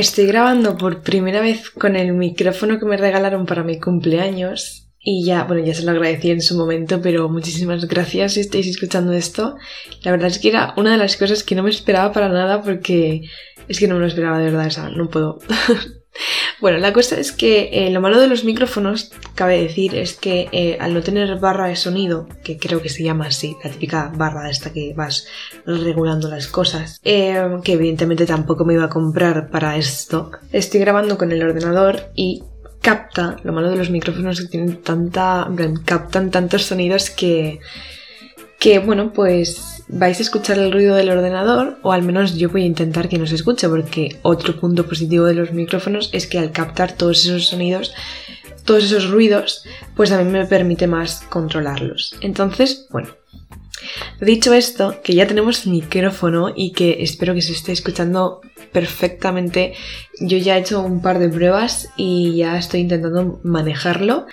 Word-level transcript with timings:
Estoy 0.00 0.24
grabando 0.24 0.78
por 0.78 1.02
primera 1.02 1.42
vez 1.42 1.68
con 1.68 1.94
el 1.94 2.14
micrófono 2.14 2.78
que 2.78 2.86
me 2.86 2.96
regalaron 2.96 3.44
para 3.44 3.64
mi 3.64 3.78
cumpleaños 3.78 4.88
y 4.98 5.26
ya, 5.26 5.44
bueno, 5.44 5.62
ya 5.62 5.74
se 5.74 5.82
lo 5.82 5.90
agradecí 5.90 6.30
en 6.30 6.40
su 6.40 6.56
momento, 6.56 7.02
pero 7.02 7.28
muchísimas 7.28 7.86
gracias 7.86 8.32
si 8.32 8.40
estáis 8.40 8.66
escuchando 8.66 9.12
esto. 9.12 9.56
La 10.00 10.10
verdad 10.10 10.28
es 10.28 10.38
que 10.38 10.48
era 10.48 10.72
una 10.78 10.92
de 10.92 10.96
las 10.96 11.18
cosas 11.18 11.44
que 11.44 11.54
no 11.54 11.62
me 11.62 11.68
esperaba 11.68 12.14
para 12.14 12.30
nada 12.30 12.62
porque 12.62 13.28
es 13.68 13.78
que 13.78 13.88
no 13.88 13.96
me 13.96 14.00
lo 14.00 14.06
esperaba 14.06 14.38
de 14.38 14.46
verdad, 14.46 14.68
o 14.68 14.70
sea, 14.70 14.88
no 14.88 15.10
puedo. 15.10 15.38
bueno, 16.60 16.78
la 16.78 16.92
cosa 16.92 17.18
es 17.18 17.32
que 17.32 17.70
eh, 17.72 17.90
lo 17.90 18.00
malo 18.00 18.20
de 18.20 18.26
los 18.26 18.44
micrófonos, 18.44 19.12
cabe 19.34 19.62
decir, 19.62 19.94
es 19.94 20.14
que 20.14 20.48
eh, 20.52 20.76
al 20.80 20.94
no 20.94 21.02
tener 21.02 21.38
barra 21.38 21.68
de 21.68 21.76
sonido, 21.76 22.28
que 22.44 22.58
creo 22.58 22.82
que 22.82 22.88
se 22.88 23.02
llama 23.02 23.26
así, 23.26 23.56
la 23.64 23.70
típica 23.70 24.12
barra 24.14 24.50
esta 24.50 24.72
que 24.72 24.92
vas 24.94 25.26
regulando 25.64 26.28
las 26.28 26.46
cosas, 26.46 27.00
eh, 27.04 27.42
que 27.64 27.72
evidentemente 27.72 28.26
tampoco 28.26 28.64
me 28.64 28.74
iba 28.74 28.84
a 28.84 28.90
comprar 28.90 29.50
para 29.50 29.76
esto, 29.76 30.30
estoy 30.52 30.80
grabando 30.80 31.16
con 31.16 31.32
el 31.32 31.42
ordenador 31.42 32.10
y 32.14 32.44
capta, 32.80 33.36
lo 33.42 33.52
malo 33.52 33.70
de 33.70 33.76
los 33.76 33.90
micrófonos 33.90 34.38
es 34.38 34.46
que 34.46 34.50
tienen 34.50 34.82
tanta, 34.82 35.48
captan 35.84 36.30
tantos 36.30 36.64
sonidos 36.64 37.10
que, 37.10 37.60
que 38.60 38.78
bueno, 38.78 39.12
pues 39.12 39.84
vais 39.88 40.18
a 40.18 40.22
escuchar 40.22 40.58
el 40.58 40.70
ruido 40.70 40.94
del 40.94 41.10
ordenador, 41.10 41.78
o 41.82 41.92
al 41.92 42.02
menos 42.02 42.36
yo 42.36 42.50
voy 42.50 42.62
a 42.62 42.66
intentar 42.66 43.08
que 43.08 43.18
no 43.18 43.26
se 43.26 43.34
escuche, 43.34 43.68
porque 43.68 44.18
otro 44.22 44.60
punto 44.60 44.86
positivo 44.86 45.24
de 45.24 45.34
los 45.34 45.52
micrófonos 45.52 46.10
es 46.12 46.26
que 46.26 46.38
al 46.38 46.52
captar 46.52 46.92
todos 46.92 47.24
esos 47.24 47.46
sonidos, 47.46 47.92
todos 48.66 48.84
esos 48.84 49.10
ruidos, 49.10 49.64
pues 49.96 50.12
a 50.12 50.22
mí 50.22 50.30
me 50.30 50.44
permite 50.44 50.86
más 50.86 51.22
controlarlos. 51.30 52.14
Entonces, 52.20 52.86
bueno, 52.90 53.08
dicho 54.20 54.52
esto, 54.52 55.00
que 55.02 55.14
ya 55.14 55.26
tenemos 55.26 55.66
micrófono 55.66 56.52
y 56.54 56.72
que 56.72 57.02
espero 57.02 57.32
que 57.32 57.40
se 57.40 57.52
esté 57.52 57.72
escuchando 57.72 58.42
perfectamente, 58.72 59.72
yo 60.20 60.36
ya 60.36 60.58
he 60.58 60.60
hecho 60.60 60.82
un 60.82 61.00
par 61.00 61.18
de 61.18 61.30
pruebas 61.30 61.88
y 61.96 62.36
ya 62.36 62.58
estoy 62.58 62.80
intentando 62.80 63.40
manejarlo. 63.42 64.26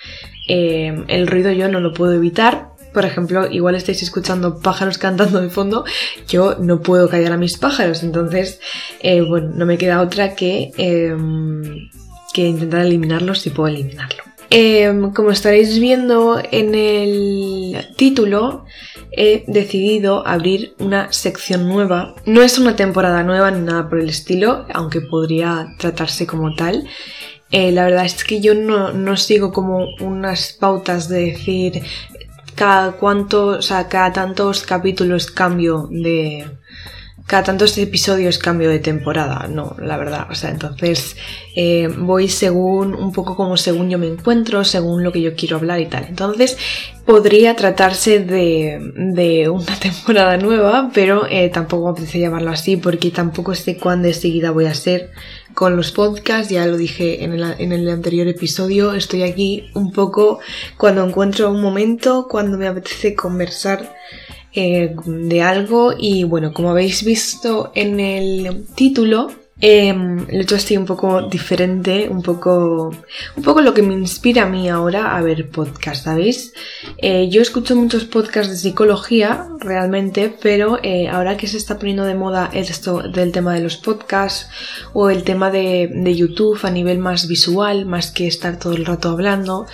Eh, 0.48 1.02
el 1.08 1.26
ruido 1.26 1.50
yo 1.52 1.68
no 1.68 1.80
lo 1.80 1.94
puedo 1.94 2.12
evitar, 2.12 2.76
por 2.98 3.04
ejemplo, 3.04 3.48
igual 3.48 3.76
estáis 3.76 4.02
escuchando 4.02 4.58
pájaros 4.58 4.98
cantando 4.98 5.40
de 5.40 5.50
fondo, 5.50 5.84
yo 6.26 6.56
no 6.58 6.80
puedo 6.80 7.08
callar 7.08 7.30
a 7.30 7.36
mis 7.36 7.56
pájaros, 7.56 8.02
entonces, 8.02 8.60
eh, 8.98 9.20
bueno, 9.20 9.52
no 9.54 9.66
me 9.66 9.78
queda 9.78 10.00
otra 10.00 10.34
que, 10.34 10.72
em, 10.76 11.88
que 12.34 12.48
intentar 12.48 12.84
eliminarlos 12.84 13.38
si 13.38 13.50
puedo 13.50 13.68
eliminarlo. 13.68 14.24
Em, 14.50 15.12
como 15.12 15.30
estaréis 15.30 15.78
viendo 15.78 16.42
en 16.50 16.74
el 16.74 17.86
título, 17.94 18.64
he 19.12 19.44
decidido 19.46 20.26
abrir 20.26 20.74
una 20.80 21.12
sección 21.12 21.68
nueva. 21.68 22.16
No 22.26 22.42
es 22.42 22.58
una 22.58 22.74
temporada 22.74 23.22
nueva 23.22 23.52
ni 23.52 23.64
nada 23.64 23.88
por 23.88 24.00
el 24.00 24.08
estilo, 24.08 24.66
aunque 24.74 25.02
podría 25.02 25.68
tratarse 25.78 26.26
como 26.26 26.56
tal. 26.56 26.88
Eh, 27.52 27.70
la 27.70 27.84
verdad 27.84 28.06
es 28.06 28.24
que 28.24 28.40
yo 28.40 28.56
no, 28.56 28.92
no, 28.92 29.16
sigo 29.16 29.52
como 29.52 29.86
unas 30.00 30.52
pautas 30.52 31.08
de 31.08 31.26
decir 31.26 31.82
cada 32.58 32.92
cuánto, 32.92 33.46
o 33.46 33.62
sea, 33.62 33.88
cada 33.88 34.12
tantos 34.12 34.64
capítulos 34.64 35.30
cambio 35.30 35.88
de. 35.90 36.44
Cada 37.26 37.42
tantos 37.42 37.76
episodios 37.76 38.38
cambio 38.38 38.70
de 38.70 38.78
temporada, 38.78 39.46
no, 39.48 39.76
la 39.78 39.98
verdad. 39.98 40.26
O 40.30 40.34
sea, 40.34 40.48
entonces 40.48 41.14
eh, 41.54 41.86
voy 41.98 42.28
según, 42.28 42.94
un 42.94 43.12
poco 43.12 43.36
como 43.36 43.58
según 43.58 43.90
yo 43.90 43.98
me 43.98 44.06
encuentro, 44.06 44.64
según 44.64 45.04
lo 45.04 45.12
que 45.12 45.20
yo 45.20 45.34
quiero 45.36 45.58
hablar 45.58 45.78
y 45.78 45.86
tal. 45.86 46.06
Entonces 46.08 46.56
podría 47.04 47.54
tratarse 47.54 48.20
de, 48.20 48.80
de 48.96 49.50
una 49.50 49.76
temporada 49.80 50.38
nueva, 50.38 50.90
pero 50.94 51.26
eh, 51.28 51.50
tampoco 51.50 51.84
me 51.84 51.90
apetece 51.90 52.18
llamarlo 52.18 52.50
así 52.50 52.78
porque 52.78 53.10
tampoco 53.10 53.54
sé 53.54 53.76
cuándo 53.76 54.08
de 54.08 54.14
seguida 54.14 54.50
voy 54.50 54.64
a 54.64 54.72
ser 54.74 55.10
con 55.58 55.74
los 55.76 55.90
podcasts, 55.90 56.52
ya 56.52 56.64
lo 56.68 56.76
dije 56.76 57.24
en 57.24 57.32
el, 57.32 57.88
anterior 57.88 58.28
episodio, 58.28 58.94
estoy 58.94 59.24
aquí 59.24 59.70
un 59.74 59.90
poco 59.90 60.38
cuando 60.76 61.04
encuentro 61.04 61.50
un 61.50 61.60
momento, 61.60 62.28
cuando 62.30 62.56
me 62.56 62.68
apetece 62.68 63.16
conversar 63.16 63.92
eh, 64.54 64.94
de 65.04 65.42
algo 65.42 65.94
y 65.98 66.22
bueno, 66.22 66.52
como 66.52 66.70
habéis 66.70 67.02
visto 67.02 67.72
en 67.74 67.98
el 67.98 68.66
título, 68.76 69.32
lo 69.60 69.66
he 69.66 70.40
hecho 70.42 70.54
así 70.54 70.76
un 70.76 70.86
poco 70.86 71.22
diferente, 71.22 72.08
un 72.08 72.22
poco, 72.22 72.94
un 73.36 73.42
poco 73.42 73.60
lo 73.60 73.74
que 73.74 73.82
me 73.82 73.94
inspira 73.94 74.44
a 74.44 74.48
mí 74.48 74.68
ahora 74.68 75.16
a 75.16 75.20
ver 75.20 75.50
podcast, 75.50 76.04
¿sabéis? 76.04 76.52
Eh, 76.98 77.28
yo 77.28 77.42
escucho 77.42 77.74
muchos 77.74 78.04
podcasts 78.04 78.52
de 78.52 78.56
psicología, 78.56 79.48
realmente, 79.58 80.32
pero 80.40 80.78
eh, 80.82 81.08
ahora 81.08 81.36
que 81.36 81.48
se 81.48 81.56
está 81.56 81.78
poniendo 81.78 82.04
de 82.04 82.14
moda 82.14 82.50
esto 82.52 83.02
del 83.02 83.32
tema 83.32 83.54
de 83.54 83.60
los 83.60 83.76
podcasts 83.76 84.48
o 84.92 85.10
el 85.10 85.24
tema 85.24 85.50
de, 85.50 85.90
de 85.92 86.14
YouTube 86.14 86.58
a 86.62 86.70
nivel 86.70 86.98
más 86.98 87.26
visual, 87.26 87.84
más 87.84 88.12
que 88.12 88.28
estar 88.28 88.58
todo 88.58 88.74
el 88.74 88.86
rato 88.86 89.10
hablando, 89.10 89.66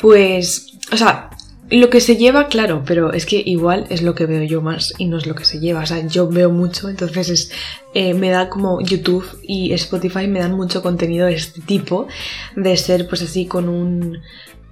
pues, 0.00 0.72
o 0.92 0.96
sea, 0.96 1.30
lo 1.78 1.88
que 1.88 2.00
se 2.00 2.16
lleva, 2.16 2.48
claro, 2.48 2.82
pero 2.86 3.12
es 3.12 3.24
que 3.24 3.42
igual 3.44 3.86
es 3.88 4.02
lo 4.02 4.14
que 4.14 4.26
veo 4.26 4.42
yo 4.42 4.60
más 4.60 4.92
y 4.98 5.06
no 5.06 5.16
es 5.16 5.26
lo 5.26 5.34
que 5.34 5.46
se 5.46 5.58
lleva. 5.58 5.80
O 5.80 5.86
sea, 5.86 6.06
yo 6.06 6.28
veo 6.28 6.50
mucho, 6.50 6.90
entonces 6.90 7.30
es, 7.30 7.52
eh, 7.94 8.12
me 8.12 8.28
da 8.28 8.50
como 8.50 8.80
YouTube 8.82 9.26
y 9.42 9.72
Spotify 9.72 10.26
me 10.26 10.40
dan 10.40 10.52
mucho 10.52 10.82
contenido 10.82 11.26
de 11.26 11.34
este 11.34 11.62
tipo, 11.62 12.08
de 12.56 12.76
ser 12.76 13.08
pues 13.08 13.22
así 13.22 13.46
con 13.46 13.70
un 13.70 14.20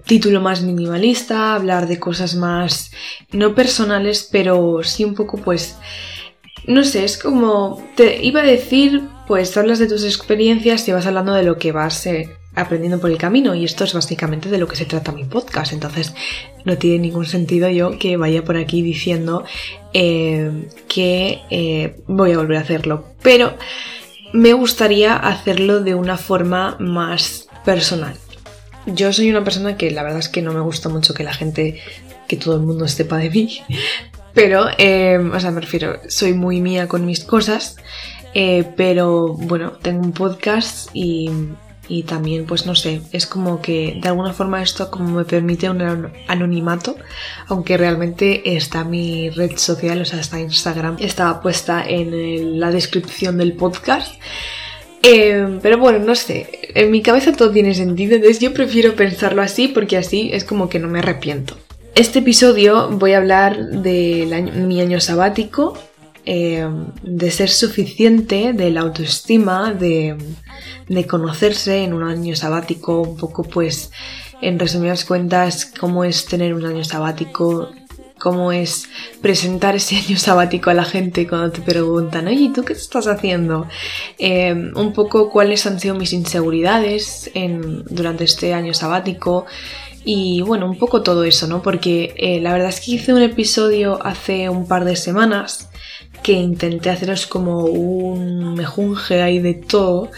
título 0.04 0.42
más 0.42 0.62
minimalista, 0.62 1.54
hablar 1.54 1.88
de 1.88 1.98
cosas 1.98 2.34
más 2.34 2.90
no 3.32 3.54
personales, 3.54 4.28
pero 4.30 4.82
sí 4.82 5.04
un 5.04 5.14
poco 5.14 5.38
pues 5.38 5.76
no 6.66 6.84
sé, 6.84 7.04
es 7.04 7.16
como 7.16 7.82
te 7.96 8.22
iba 8.22 8.42
a 8.42 8.44
decir, 8.44 9.02
pues 9.26 9.56
hablas 9.56 9.78
de 9.78 9.88
tus 9.88 10.04
experiencias 10.04 10.86
y 10.86 10.92
vas 10.92 11.06
hablando 11.06 11.32
de 11.32 11.44
lo 11.44 11.56
que 11.56 11.72
vas 11.72 12.06
eh, 12.06 12.28
aprendiendo 12.54 13.00
por 13.00 13.10
el 13.10 13.18
camino 13.18 13.54
y 13.54 13.64
esto 13.64 13.84
es 13.84 13.94
básicamente 13.94 14.48
de 14.48 14.58
lo 14.58 14.66
que 14.66 14.76
se 14.76 14.84
trata 14.84 15.12
mi 15.12 15.24
podcast 15.24 15.72
entonces 15.72 16.12
no 16.64 16.78
tiene 16.78 16.98
ningún 16.98 17.26
sentido 17.26 17.68
yo 17.68 17.98
que 17.98 18.16
vaya 18.16 18.44
por 18.44 18.56
aquí 18.56 18.82
diciendo 18.82 19.44
eh, 19.92 20.68
que 20.88 21.40
eh, 21.50 21.96
voy 22.06 22.32
a 22.32 22.38
volver 22.38 22.58
a 22.58 22.60
hacerlo. 22.60 23.04
Pero 23.22 23.54
me 24.32 24.52
gustaría 24.52 25.16
hacerlo 25.16 25.80
de 25.80 25.94
una 25.94 26.16
forma 26.16 26.76
más 26.78 27.48
personal. 27.64 28.14
Yo 28.86 29.12
soy 29.12 29.30
una 29.30 29.44
persona 29.44 29.76
que 29.76 29.90
la 29.90 30.02
verdad 30.02 30.20
es 30.20 30.28
que 30.28 30.42
no 30.42 30.52
me 30.52 30.60
gusta 30.60 30.88
mucho 30.88 31.14
que 31.14 31.24
la 31.24 31.34
gente 31.34 31.80
que 32.28 32.36
todo 32.36 32.56
el 32.56 32.62
mundo 32.62 32.86
sepa 32.86 33.18
de 33.18 33.28
mí 33.28 33.60
pero 34.34 34.66
eh, 34.78 35.18
o 35.18 35.40
sea 35.40 35.50
me 35.50 35.60
refiero 35.60 35.96
soy 36.08 36.32
muy 36.32 36.60
mía 36.60 36.86
con 36.86 37.04
mis 37.04 37.24
cosas 37.24 37.74
pero 38.76 39.34
bueno 39.34 39.72
tengo 39.82 40.04
un 40.04 40.12
podcast 40.12 40.88
y 40.94 41.28
y 41.90 42.04
también 42.04 42.46
pues 42.46 42.66
no 42.66 42.76
sé, 42.76 43.02
es 43.10 43.26
como 43.26 43.60
que 43.60 43.98
de 44.00 44.08
alguna 44.08 44.32
forma 44.32 44.62
esto 44.62 44.90
como 44.92 45.10
me 45.10 45.24
permite 45.24 45.68
un 45.68 46.12
anonimato, 46.28 46.96
aunque 47.48 47.76
realmente 47.76 48.56
está 48.56 48.84
mi 48.84 49.28
red 49.30 49.56
social, 49.56 50.00
o 50.00 50.04
sea, 50.04 50.20
está 50.20 50.38
Instagram, 50.38 50.96
está 51.00 51.40
puesta 51.42 51.84
en 51.86 52.60
la 52.60 52.70
descripción 52.70 53.36
del 53.38 53.54
podcast. 53.54 54.14
Eh, 55.02 55.58
pero 55.62 55.78
bueno, 55.78 55.98
no 55.98 56.14
sé, 56.14 56.70
en 56.74 56.90
mi 56.92 57.02
cabeza 57.02 57.32
todo 57.32 57.50
tiene 57.50 57.74
sentido, 57.74 58.14
entonces 58.14 58.38
yo 58.38 58.54
prefiero 58.54 58.94
pensarlo 58.94 59.42
así 59.42 59.66
porque 59.66 59.96
así 59.96 60.30
es 60.32 60.44
como 60.44 60.68
que 60.68 60.78
no 60.78 60.86
me 60.88 61.00
arrepiento. 61.00 61.56
Este 61.96 62.20
episodio 62.20 62.88
voy 62.90 63.14
a 63.14 63.18
hablar 63.18 63.58
de 63.58 64.52
mi 64.54 64.80
año 64.80 65.00
sabático, 65.00 65.76
eh, 66.26 66.68
de 67.02 67.30
ser 67.30 67.50
suficiente, 67.50 68.52
de 68.52 68.70
la 68.70 68.82
autoestima, 68.82 69.72
de, 69.72 70.16
de 70.88 71.06
conocerse 71.06 71.84
en 71.84 71.94
un 71.94 72.02
año 72.02 72.36
sabático, 72.36 73.02
un 73.02 73.16
poco 73.16 73.42
pues 73.42 73.90
en 74.40 74.58
resumidas 74.58 75.04
cuentas 75.04 75.66
cómo 75.78 76.04
es 76.04 76.26
tener 76.26 76.54
un 76.54 76.64
año 76.64 76.84
sabático, 76.84 77.70
cómo 78.18 78.52
es 78.52 78.88
presentar 79.20 79.74
ese 79.74 79.96
año 80.08 80.16
sabático 80.16 80.70
a 80.70 80.74
la 80.74 80.84
gente 80.84 81.26
cuando 81.26 81.50
te 81.50 81.62
preguntan, 81.62 82.28
oye, 82.28 82.50
¿tú 82.54 82.64
qué 82.64 82.74
estás 82.74 83.06
haciendo? 83.06 83.66
Eh, 84.18 84.52
un 84.52 84.92
poco 84.92 85.30
cuáles 85.30 85.66
han 85.66 85.80
sido 85.80 85.94
mis 85.94 86.12
inseguridades 86.12 87.30
en, 87.34 87.84
durante 87.84 88.24
este 88.24 88.54
año 88.54 88.74
sabático 88.74 89.46
y 90.04 90.40
bueno, 90.42 90.66
un 90.66 90.78
poco 90.78 91.02
todo 91.02 91.24
eso, 91.24 91.46
¿no? 91.46 91.60
Porque 91.60 92.14
eh, 92.16 92.40
la 92.40 92.52
verdad 92.52 92.70
es 92.70 92.80
que 92.80 92.92
hice 92.92 93.12
un 93.12 93.22
episodio 93.22 93.98
hace 94.04 94.48
un 94.48 94.66
par 94.66 94.84
de 94.84 94.96
semanas 94.96 95.68
que 96.22 96.32
intenté 96.32 96.90
haceros 96.90 97.26
como 97.26 97.64
un 97.64 98.54
mejunje 98.54 99.22
ahí 99.22 99.38
de 99.38 99.54
todo, 99.54 100.10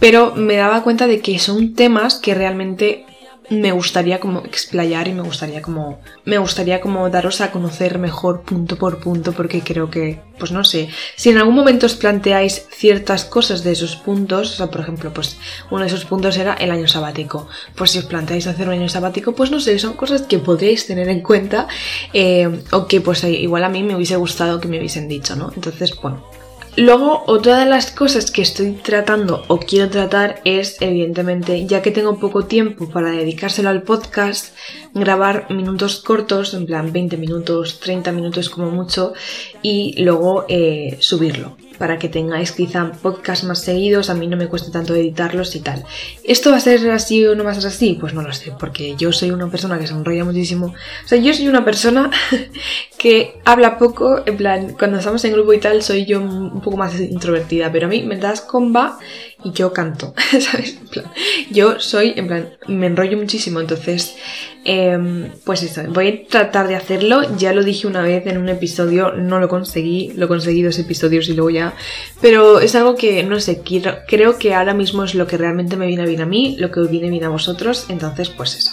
pero 0.00 0.34
me 0.34 0.56
daba 0.56 0.82
cuenta 0.82 1.06
de 1.06 1.20
que 1.20 1.38
son 1.38 1.74
temas 1.74 2.14
que 2.16 2.34
realmente 2.34 3.04
me 3.50 3.72
gustaría 3.72 4.20
como 4.20 4.40
explayar 4.40 5.08
y 5.08 5.12
me 5.12 5.22
gustaría 5.22 5.62
como 5.62 6.00
me 6.24 6.38
gustaría 6.38 6.80
como 6.80 7.08
daros 7.08 7.40
a 7.40 7.50
conocer 7.50 7.98
mejor 7.98 8.42
punto 8.42 8.76
por 8.76 8.98
punto 8.98 9.32
porque 9.32 9.62
creo 9.62 9.90
que 9.90 10.20
pues 10.38 10.52
no 10.52 10.64
sé 10.64 10.88
si 11.16 11.30
en 11.30 11.38
algún 11.38 11.54
momento 11.54 11.86
os 11.86 11.94
planteáis 11.94 12.66
ciertas 12.70 13.24
cosas 13.24 13.64
de 13.64 13.72
esos 13.72 13.96
puntos 13.96 14.52
o 14.52 14.56
sea 14.56 14.66
por 14.70 14.82
ejemplo 14.82 15.12
pues 15.12 15.38
uno 15.70 15.80
de 15.80 15.88
esos 15.88 16.04
puntos 16.04 16.36
era 16.36 16.54
el 16.54 16.70
año 16.70 16.88
sabático. 16.88 17.48
Pues 17.74 17.90
si 17.90 17.98
os 17.98 18.04
planteáis 18.04 18.46
hacer 18.46 18.68
un 18.68 18.74
año 18.74 18.88
sabático 18.88 19.32
pues 19.32 19.50
no 19.50 19.60
sé 19.60 19.78
son 19.78 19.94
cosas 19.94 20.22
que 20.22 20.38
podríais 20.38 20.86
tener 20.86 21.08
en 21.08 21.22
cuenta 21.22 21.68
eh, 22.12 22.62
o 22.72 22.86
que 22.86 23.00
pues 23.00 23.24
igual 23.24 23.64
a 23.64 23.68
mí 23.68 23.82
me 23.82 23.96
hubiese 23.96 24.16
gustado 24.16 24.60
que 24.60 24.68
me 24.68 24.78
hubiesen 24.78 25.08
dicho 25.08 25.36
no 25.36 25.50
entonces 25.54 25.94
bueno 26.00 26.37
Luego, 26.78 27.24
otra 27.26 27.58
de 27.58 27.66
las 27.66 27.90
cosas 27.90 28.30
que 28.30 28.40
estoy 28.40 28.70
tratando 28.70 29.42
o 29.48 29.58
quiero 29.58 29.90
tratar 29.90 30.40
es, 30.44 30.80
evidentemente, 30.80 31.66
ya 31.66 31.82
que 31.82 31.90
tengo 31.90 32.20
poco 32.20 32.44
tiempo 32.44 32.88
para 32.88 33.10
dedicárselo 33.10 33.68
al 33.68 33.82
podcast, 33.82 34.54
grabar 34.94 35.50
minutos 35.50 36.00
cortos, 36.00 36.54
en 36.54 36.66
plan 36.66 36.92
20 36.92 37.16
minutos, 37.16 37.80
30 37.80 38.12
minutos 38.12 38.48
como 38.48 38.70
mucho, 38.70 39.12
y 39.60 40.00
luego 40.04 40.44
eh, 40.48 40.96
subirlo 41.00 41.56
para 41.78 41.98
que 41.98 42.08
tengáis 42.08 42.52
quizá 42.52 42.92
podcast 43.00 43.44
más 43.44 43.60
seguidos, 43.60 44.10
a 44.10 44.14
mí 44.14 44.26
no 44.26 44.36
me 44.36 44.48
cueste 44.48 44.70
tanto 44.70 44.94
editarlos 44.94 45.54
y 45.56 45.60
tal. 45.60 45.84
¿Esto 46.24 46.50
va 46.50 46.56
a 46.56 46.60
ser 46.60 46.90
así 46.90 47.24
o 47.26 47.34
no 47.34 47.44
va 47.44 47.52
a 47.52 47.54
ser 47.54 47.66
así? 47.66 47.96
Pues 47.98 48.14
no 48.14 48.22
lo 48.22 48.32
sé, 48.32 48.52
porque 48.58 48.96
yo 48.96 49.12
soy 49.12 49.30
una 49.30 49.50
persona 49.50 49.78
que 49.78 49.86
se 49.86 49.94
enrolla 49.94 50.24
muchísimo. 50.24 50.66
O 51.04 51.08
sea, 51.08 51.18
yo 51.18 51.32
soy 51.32 51.48
una 51.48 51.64
persona 51.64 52.10
que 52.98 53.38
habla 53.44 53.78
poco, 53.78 54.22
en 54.26 54.36
plan, 54.36 54.74
cuando 54.78 54.98
estamos 54.98 55.24
en 55.24 55.32
grupo 55.32 55.52
y 55.52 55.58
tal, 55.58 55.82
soy 55.82 56.04
yo 56.04 56.20
un 56.20 56.60
poco 56.60 56.76
más 56.76 56.98
introvertida, 57.00 57.70
pero 57.72 57.86
a 57.86 57.90
mí 57.90 58.02
me 58.02 58.16
das 58.16 58.40
comba 58.40 58.98
y 59.44 59.52
yo 59.52 59.72
canto, 59.72 60.14
¿sabes? 60.40 60.78
En 60.80 60.88
plan, 60.88 61.12
yo 61.50 61.78
soy, 61.78 62.14
en 62.16 62.26
plan, 62.26 62.48
me 62.66 62.86
enrollo 62.86 63.16
muchísimo, 63.16 63.60
entonces, 63.60 64.16
em, 64.64 65.30
pues 65.44 65.62
eso, 65.62 65.82
voy 65.88 66.08
a 66.08 66.28
tratar 66.28 66.66
de 66.66 66.74
hacerlo, 66.76 67.22
ya 67.36 67.52
lo 67.52 67.62
dije 67.62 67.86
una 67.86 68.02
vez 68.02 68.26
en 68.26 68.38
un 68.38 68.48
episodio, 68.48 69.12
no 69.12 69.38
lo 69.38 69.48
conseguí, 69.48 70.12
lo 70.16 70.26
conseguí 70.26 70.62
dos 70.62 70.78
episodios 70.78 71.28
y 71.28 71.34
luego 71.34 71.50
ya, 71.50 71.74
pero 72.20 72.60
es 72.60 72.74
algo 72.74 72.96
que, 72.96 73.22
no 73.22 73.38
sé, 73.38 73.62
creo 73.62 74.38
que 74.38 74.54
ahora 74.54 74.74
mismo 74.74 75.04
es 75.04 75.14
lo 75.14 75.26
que 75.26 75.38
realmente 75.38 75.76
me 75.76 75.86
viene 75.86 76.06
bien 76.06 76.20
a 76.20 76.26
mí, 76.26 76.56
lo 76.58 76.70
que 76.70 76.80
viene 76.82 77.10
bien 77.10 77.24
a 77.24 77.28
vosotros, 77.28 77.86
entonces, 77.88 78.30
pues 78.30 78.56
eso, 78.56 78.72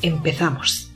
empezamos. 0.00 0.91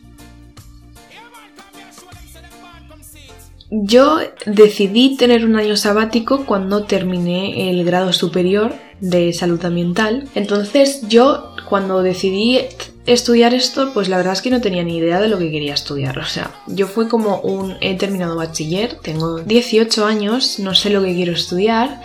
Yo 3.70 4.18
decidí 4.46 5.16
tener 5.16 5.44
un 5.44 5.56
año 5.56 5.76
sabático 5.76 6.46
cuando 6.46 6.84
terminé 6.84 7.70
el 7.70 7.84
grado 7.84 8.12
superior 8.12 8.74
de 9.00 9.32
salud 9.32 9.64
ambiental. 9.64 10.28
Entonces 10.34 11.02
yo 11.08 11.52
cuando 11.68 12.02
decidí 12.02 12.60
estudiar 13.06 13.54
esto, 13.54 13.92
pues 13.92 14.08
la 14.08 14.18
verdad 14.18 14.34
es 14.34 14.42
que 14.42 14.50
no 14.50 14.60
tenía 14.60 14.84
ni 14.84 14.98
idea 14.98 15.20
de 15.20 15.28
lo 15.28 15.38
que 15.38 15.50
quería 15.50 15.74
estudiar. 15.74 16.18
O 16.18 16.24
sea, 16.24 16.52
yo 16.68 16.86
fue 16.86 17.08
como 17.08 17.40
un... 17.40 17.76
He 17.80 17.96
terminado 17.96 18.36
bachiller, 18.36 18.98
tengo 19.02 19.40
18 19.40 20.06
años, 20.06 20.60
no 20.60 20.74
sé 20.74 20.90
lo 20.90 21.02
que 21.02 21.14
quiero 21.14 21.32
estudiar. 21.32 22.00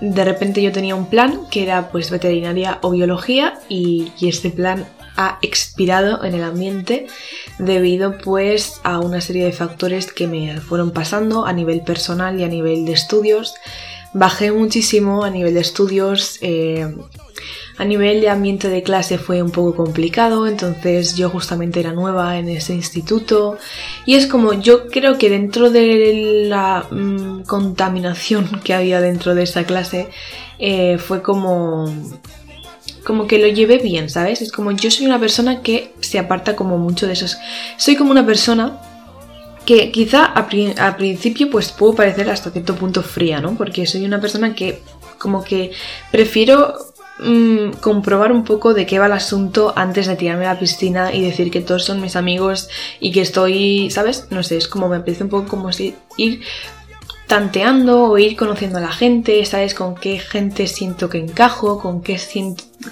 De 0.00 0.24
repente 0.24 0.62
yo 0.62 0.72
tenía 0.72 0.96
un 0.96 1.06
plan 1.06 1.42
que 1.48 1.62
era 1.62 1.90
pues 1.90 2.10
veterinaria 2.10 2.78
o 2.82 2.90
biología 2.90 3.60
y, 3.68 4.12
y 4.18 4.28
este 4.28 4.50
plan 4.50 4.86
ha 5.16 5.38
expirado 5.42 6.24
en 6.24 6.34
el 6.34 6.42
ambiente 6.42 7.06
debido 7.58 8.18
pues 8.18 8.80
a 8.82 8.98
una 8.98 9.20
serie 9.20 9.44
de 9.44 9.52
factores 9.52 10.12
que 10.12 10.26
me 10.26 10.60
fueron 10.60 10.90
pasando 10.90 11.46
a 11.46 11.52
nivel 11.52 11.82
personal 11.82 12.38
y 12.40 12.44
a 12.44 12.48
nivel 12.48 12.84
de 12.84 12.92
estudios. 12.92 13.54
Bajé 14.12 14.52
muchísimo 14.52 15.24
a 15.24 15.30
nivel 15.30 15.54
de 15.54 15.60
estudios, 15.60 16.38
eh, 16.40 16.94
a 17.76 17.84
nivel 17.84 18.20
de 18.20 18.28
ambiente 18.28 18.68
de 18.68 18.84
clase 18.84 19.18
fue 19.18 19.42
un 19.42 19.50
poco 19.50 19.74
complicado, 19.74 20.46
entonces 20.46 21.16
yo 21.16 21.28
justamente 21.28 21.80
era 21.80 21.92
nueva 21.92 22.38
en 22.38 22.48
ese 22.48 22.74
instituto 22.74 23.58
y 24.06 24.14
es 24.14 24.28
como 24.28 24.52
yo 24.52 24.86
creo 24.86 25.18
que 25.18 25.28
dentro 25.28 25.70
de 25.70 26.46
la 26.46 26.86
mm, 26.88 27.42
contaminación 27.42 28.60
que 28.62 28.74
había 28.74 29.00
dentro 29.00 29.34
de 29.34 29.42
esa 29.42 29.64
clase 29.64 30.08
eh, 30.60 30.98
fue 30.98 31.22
como 31.22 31.92
como 33.04 33.26
que 33.26 33.38
lo 33.38 33.46
llevé 33.48 33.78
bien, 33.78 34.08
¿sabes? 34.08 34.42
Es 34.42 34.50
como 34.50 34.72
yo 34.72 34.90
soy 34.90 35.06
una 35.06 35.20
persona 35.20 35.62
que 35.62 35.92
se 36.00 36.18
aparta 36.18 36.56
como 36.56 36.78
mucho 36.78 37.06
de 37.06 37.12
esos. 37.12 37.36
Soy 37.76 37.96
como 37.96 38.10
una 38.10 38.26
persona 38.26 38.80
que 39.64 39.90
quizá 39.90 40.24
al 40.24 40.96
principio 40.96 41.50
pues 41.50 41.72
puedo 41.72 41.94
parecer 41.94 42.28
hasta 42.30 42.50
cierto 42.50 42.74
punto 42.74 43.02
fría, 43.02 43.40
¿no? 43.40 43.54
Porque 43.56 43.86
soy 43.86 44.04
una 44.04 44.20
persona 44.20 44.54
que 44.54 44.80
como 45.18 45.42
que 45.42 45.72
prefiero 46.10 46.74
mm, 47.18 47.72
comprobar 47.80 48.32
un 48.32 48.44
poco 48.44 48.74
de 48.74 48.84
qué 48.84 48.98
va 48.98 49.06
el 49.06 49.12
asunto 49.12 49.72
antes 49.76 50.06
de 50.06 50.16
tirarme 50.16 50.46
a 50.46 50.54
la 50.54 50.60
piscina 50.60 51.14
y 51.14 51.22
decir 51.22 51.50
que 51.50 51.60
todos 51.60 51.84
son 51.84 52.00
mis 52.00 52.16
amigos 52.16 52.68
y 53.00 53.12
que 53.12 53.22
estoy, 53.22 53.90
¿sabes? 53.90 54.26
No 54.30 54.42
sé, 54.42 54.56
es 54.58 54.68
como 54.68 54.88
me 54.88 55.00
parece 55.00 55.24
un 55.24 55.30
poco 55.30 55.48
como 55.48 55.72
si 55.72 55.94
ir 56.16 56.42
tanteando 57.26 58.04
o 58.04 58.18
ir 58.18 58.36
conociendo 58.36 58.78
a 58.78 58.82
la 58.82 58.92
gente, 58.92 59.44
¿sabes? 59.46 59.74
Con 59.74 59.94
qué 59.94 60.18
gente 60.18 60.66
siento 60.66 61.08
que 61.08 61.18
encajo, 61.18 61.80
con 61.80 62.02
qué, 62.02 62.20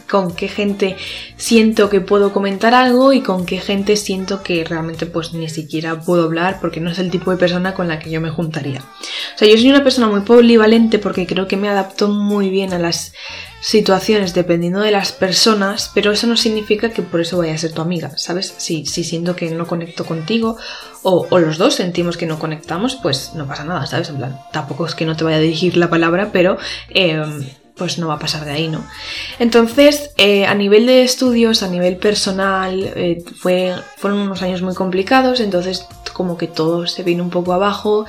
con 0.08 0.34
qué 0.34 0.49
gente 0.49 0.96
siento 1.37 1.90
que 1.90 2.00
puedo 2.00 2.32
comentar 2.32 2.75
algo 2.75 3.12
y 3.12 3.20
con 3.20 3.44
qué 3.44 3.58
gente 3.58 3.96
siento 3.96 4.43
que 4.43 4.64
realmente 4.64 5.06
pues 5.06 5.34
ni 5.34 5.49
siquiera 5.49 6.00
puedo 6.00 6.25
hablar 6.25 6.61
porque 6.61 6.81
no 6.81 6.90
es 6.90 6.99
el 6.99 7.11
tipo 7.11 7.31
de 7.31 7.37
persona 7.37 7.75
con 7.75 7.88
la 7.88 7.99
que 7.99 8.11
yo 8.11 8.20
me 8.20 8.31
juntaría. 8.31 8.81
O 8.81 9.38
sea, 9.38 9.49
yo 9.49 9.56
soy 9.56 9.69
una 9.69 9.84
persona 9.84 10.08
muy 10.08 10.20
polivalente 10.20 10.99
porque 10.99 11.26
creo 11.26 11.46
que 11.46 11.56
me 11.56 11.69
adapto 11.69 12.08
muy 12.08 12.49
bien 12.49 12.73
a 12.73 12.79
las 12.79 13.12
situaciones 13.62 14.35
dependiendo 14.35 14.81
de 14.81 14.91
las 14.91 15.12
personas, 15.12 15.91
pero 15.94 16.11
eso 16.11 16.26
no 16.26 16.37
significa 16.37 16.91
que 16.91 17.00
por 17.00 17.20
eso 17.20 17.38
vaya 17.38 17.55
a 17.55 17.59
ser 17.59 17.73
tu 17.73 17.81
amiga, 17.81 18.11
¿sabes? 18.19 18.53
Si, 18.59 18.85
si 18.87 19.05
siento 19.05 19.37
que 19.37 19.50
no 19.53 19.69
conecto 19.69 20.05
contigo 20.05 20.56
o, 21.05 21.38
los 21.38 21.59
dos 21.59 21.75
sentimos 21.75 22.17
que 22.17 22.26
no 22.26 22.41
conectamos, 22.41 22.97
pues 22.97 23.35
no 23.35 23.47
pasa 23.47 23.64
nada, 23.64 23.87
¿sabes? 23.87 24.09
En 24.09 24.17
plan, 24.17 24.41
tampoco 24.53 24.85
es 24.85 24.97
que 24.97 25.06
no 25.06 25.17
te 25.17 25.23
vaya 25.23 25.37
a 25.37 25.41
dirigir 25.41 25.76
la 25.76 25.88
palabra, 25.88 26.31
pero 26.32 26.59
em, 26.91 27.44
pues 27.77 27.99
no 27.99 28.09
va 28.09 28.15
a 28.15 28.19
pasar 28.19 28.45
de 28.45 28.53
ahí, 28.53 28.69
¿no? 28.69 28.85
Entonces, 29.39 30.11
eh, 30.19 30.45
a 30.47 30.55
nivel 30.55 30.87
de 30.87 31.03
estudios, 31.03 31.63
a 31.63 31.69
nivel 31.69 31.97
personal, 31.97 32.93
eh, 32.97 33.25
fue, 33.37 33.75
fueron 33.97 34.21
unos 34.21 34.43
años 34.43 34.63
muy 34.63 34.75
complicados, 34.75 35.41
entonces 35.41 35.87
como 36.13 36.37
que 36.37 36.47
todo 36.47 36.87
se 36.87 37.03
vino 37.03 37.25
un 37.25 37.31
poco 37.31 37.53
abajo 37.53 38.05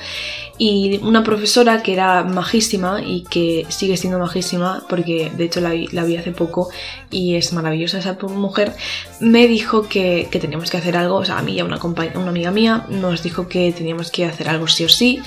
y 0.58 1.00
una 1.02 1.24
profesora 1.24 1.82
que 1.82 1.94
era 1.94 2.22
majísima 2.22 3.02
y 3.02 3.24
que 3.24 3.66
sigue 3.70 3.96
siendo 3.96 4.18
majísima 4.18 4.84
porque 4.88 5.30
de 5.34 5.44
hecho 5.44 5.60
la 5.60 5.70
vi, 5.70 6.16
hace 6.16 6.30
poco 6.32 6.68
y 7.10 7.34
es 7.34 7.52
maravillosa 7.52 7.98
esa 7.98 8.16
mujer 8.28 8.72
me 9.20 9.48
dijo 9.48 9.88
que, 9.88 10.28
teníamos 10.30 10.70
que 10.70 10.76
hacer 10.76 10.96
algo 10.96 11.16
o 11.16 11.24
sea 11.24 11.38
a 11.38 11.42
mí 11.42 11.54
y 11.54 11.60
a 11.60 11.64
una, 11.64 11.80
una 11.82 12.28
amiga 12.28 12.50
mía 12.50 12.86
nos 12.88 13.22
dijo 13.22 13.48
que 13.48 13.72
teníamos 13.72 14.10
que 14.10 14.26
hacer 14.26 14.48
algo 14.48 14.68
sí 14.68 14.84
o 14.84 14.88
sí 14.88 15.20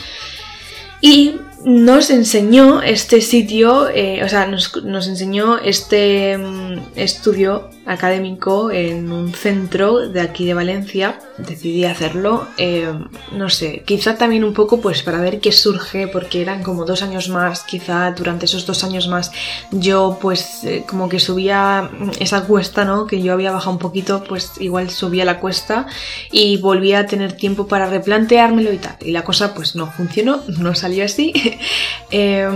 y 1.02 1.36
nos 1.66 2.10
enseñó 2.10 2.82
este 2.82 3.22
sitio, 3.22 3.90
eh, 3.90 4.24
o 4.24 4.30
sea, 4.30 4.48
nos, 4.48 4.74
enseñó 5.08 5.58
este 5.58 6.38
mm, 6.38 6.80
estudio 6.96 7.70
académico 7.86 8.70
en 8.70 9.12
un 9.12 9.34
centro 9.34 10.08
de 10.08 10.22
aquí 10.22 10.46
de 10.46 10.54
Valencia. 10.54 11.20
Decidí 11.38 11.86
hacerlo, 11.86 12.48
eh, 12.58 12.92
no 13.32 13.50
sé, 13.50 13.84
quizá 13.86 14.18
también 14.18 14.44
un 14.44 14.54
poco 14.54 14.82
pues 14.82 15.04
para 15.04 15.22
ver 15.22 15.40
qué 15.40 15.52
surge, 15.52 16.08
porque 16.08 16.42
eran 16.42 16.64
como 16.64 16.86
dos 16.86 17.02
años 17.02 17.30
más, 17.30 17.64
quizá 17.64 18.12
durante 18.12 18.46
esos 18.46 18.66
dos 18.66 18.84
años 18.84 19.08
más 19.08 19.32
yo 19.72 20.18
pues 20.22 20.64
eh, 20.64 20.84
como 20.88 21.10
que 21.10 21.20
subía 21.20 21.90
esa 22.20 22.44
cuesta, 22.44 22.86
¿no? 22.86 23.08
Que 23.08 23.22
yo 23.22 23.34
había 23.34 23.52
bajado 23.52 23.72
un 23.72 23.80
poquito, 23.80 24.24
pues 24.24 24.54
igual 24.60 24.90
subía 24.90 25.26
la 25.26 25.40
cuesta 25.40 25.88
y 26.32 26.58
volvía 26.58 27.00
a 27.00 27.06
tener 27.06 27.34
tiempo 27.34 27.68
para 27.68 27.88
replanteármelo 27.88 28.74
y 28.74 28.78
tal. 28.78 28.98
Y 29.02 29.12
la 29.12 29.24
cosa 29.24 29.54
pues 29.54 29.76
no 29.76 29.88
funcionó, 29.92 30.42
no 30.60 30.76
salió 30.76 31.06
así. 31.06 31.34
Em, 32.10 32.54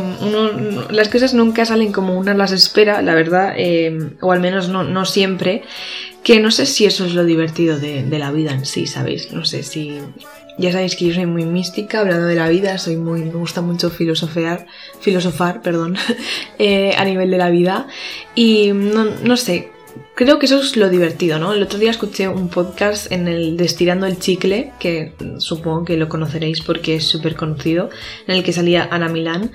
las 0.92 1.10
cosas 1.10 1.34
nunca 1.34 1.66
salen 1.66 1.92
como 1.92 2.18
uno 2.18 2.34
las 2.34 2.54
espera, 2.54 3.02
la 3.02 3.14
verdad, 3.16 3.54
em, 3.58 4.12
o 4.22 4.32
al 4.32 4.40
menos 4.40 4.70
no, 4.70 4.86
no, 4.86 5.04
siempre, 5.04 5.64
que 6.24 6.40
no 6.40 6.52
sé 6.52 6.66
si 6.66 6.86
eso 6.86 7.06
es 7.06 7.14
lo 7.14 7.26
divertido 7.26 7.78
de, 7.78 8.06
la 8.18 8.32
vida 8.32 8.52
en 8.52 8.66
sí, 8.66 8.88
¿sabéis? 8.88 9.34
No 9.34 9.44
sé 9.44 9.64
si... 9.64 10.00
Ya 10.58 10.72
sabéis 10.72 10.96
que 10.96 11.06
yo 11.08 11.14
soy 11.14 11.26
muy 11.26 11.46
mística 11.46 12.02
hablando 12.02 12.28
de 12.28 12.36
la 12.36 12.48
vida, 12.48 12.78
soy 12.78 12.96
muy, 12.96 13.24
me 13.24 13.32
gusta 13.32 13.62
mucho 13.62 13.90
filosofear, 13.90 14.68
filosofar, 15.00 15.62
perdón, 15.62 15.98
eh, 16.60 16.94
a 16.98 17.04
nivel 17.04 17.32
de 17.32 17.38
la 17.38 17.50
vida. 17.50 17.88
Y 18.36 18.72
no, 18.74 19.06
no 19.06 19.38
sé, 19.38 19.72
Creo 20.14 20.40
que 20.40 20.46
eso 20.46 20.60
es 20.60 20.76
lo 20.76 20.90
divertido, 20.90 21.40
¿no? 21.40 21.54
El 21.54 21.64
otro 21.64 21.80
día 21.80 21.90
escuché 21.90 22.28
un 22.28 22.50
podcast 22.50 23.12
en 23.12 23.28
el 23.28 23.56
de 23.56 23.64
Estirando 23.66 24.06
el 24.06 24.20
Chicle, 24.20 24.74
que 24.78 25.14
supongo 25.38 25.86
que 25.86 25.96
lo 25.96 26.10
conoceréis 26.10 26.62
porque 26.62 26.96
es 26.96 27.06
súper 27.08 27.36
conocido, 27.36 27.90
en 28.28 28.36
el 28.36 28.44
que 28.44 28.52
salía 28.52 28.88
Ana 28.92 29.08
Milán 29.08 29.52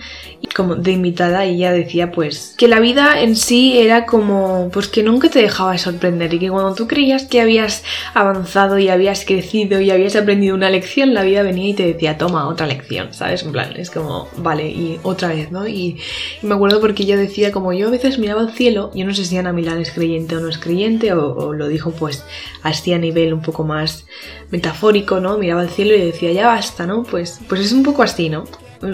como 0.57 0.75
de 0.75 0.93
invitada 0.93 1.45
y 1.45 1.57
ella 1.57 1.71
decía 1.71 2.11
pues 2.11 2.55
que 2.57 2.67
la 2.67 2.81
vida 2.81 3.21
en 3.21 3.37
sí 3.37 3.79
era 3.79 4.07
como 4.07 4.71
pues 4.73 4.89
que 4.89 5.03
nunca 5.03 5.29
te 5.29 5.43
dejaba 5.43 5.73
de 5.73 5.79
sorprender 5.79 6.33
y 6.33 6.39
que 6.39 6.49
cuando 6.49 6.75
tú 6.75 6.89
creías 6.89 7.25
que 7.25 7.43
habías 7.43 7.85
avanzado 8.15 8.79
y 8.79 8.89
habías 8.89 9.27
crecido 9.27 9.83
y 9.83 9.91
habías 9.91 10.17
aprendido 10.17 10.55
una 10.55 10.71
lección, 10.71 11.13
la 11.13 11.25
vida 11.25 11.43
venía 11.43 11.69
y 11.69 11.75
te 11.75 11.87
decía 11.87 12.17
toma 12.17 12.49
otra 12.49 12.67
lección, 12.67 13.13
¿sabes? 13.13 13.43
En 13.43 13.53
plan, 13.53 13.77
es 13.77 13.91
como 13.91 14.29
vale 14.39 14.71
y 14.71 14.99
otra 15.03 15.29
vez, 15.29 15.53
¿no? 15.53 15.69
Y, 15.69 15.99
me 16.41 16.55
acuerdo 16.55 16.81
porque 16.81 17.03
ella 17.03 17.19
decía 17.19 17.53
como 17.53 17.75
yo 17.75 17.89
a 17.89 17.91
veces 17.91 18.19
miraba 18.19 18.41
al 18.41 18.53
cielo, 18.53 18.91
yo 18.95 19.05
no 19.05 19.13
sé 19.13 19.27
si 19.27 19.37
Ana 19.37 19.53
Milán 19.53 19.83
es 19.83 19.91
creyente 19.91 20.37
o 20.37 20.41
no 20.41 20.49
es 20.49 20.57
creyente 20.57 21.13
o, 21.13 21.53
lo 21.53 21.69
dijo 21.69 21.91
pues 21.91 22.25
así 22.63 22.95
a 22.95 22.99
nivel 22.99 23.35
un 23.35 23.43
poco 23.43 23.63
más 23.63 24.07
metafórico, 24.51 25.21
¿no? 25.21 25.37
Miraba 25.37 25.61
al 25.61 25.69
cielo 25.69 25.95
y 25.95 26.01
decía, 26.01 26.33
ya 26.33 26.47
basta, 26.47 26.87
¿no? 26.87 27.03
Pues, 27.03 27.41
pues 27.47 27.61
es 27.61 27.73
un 27.73 27.83
poco 27.83 28.03
así, 28.03 28.31
¿no? 28.31 28.45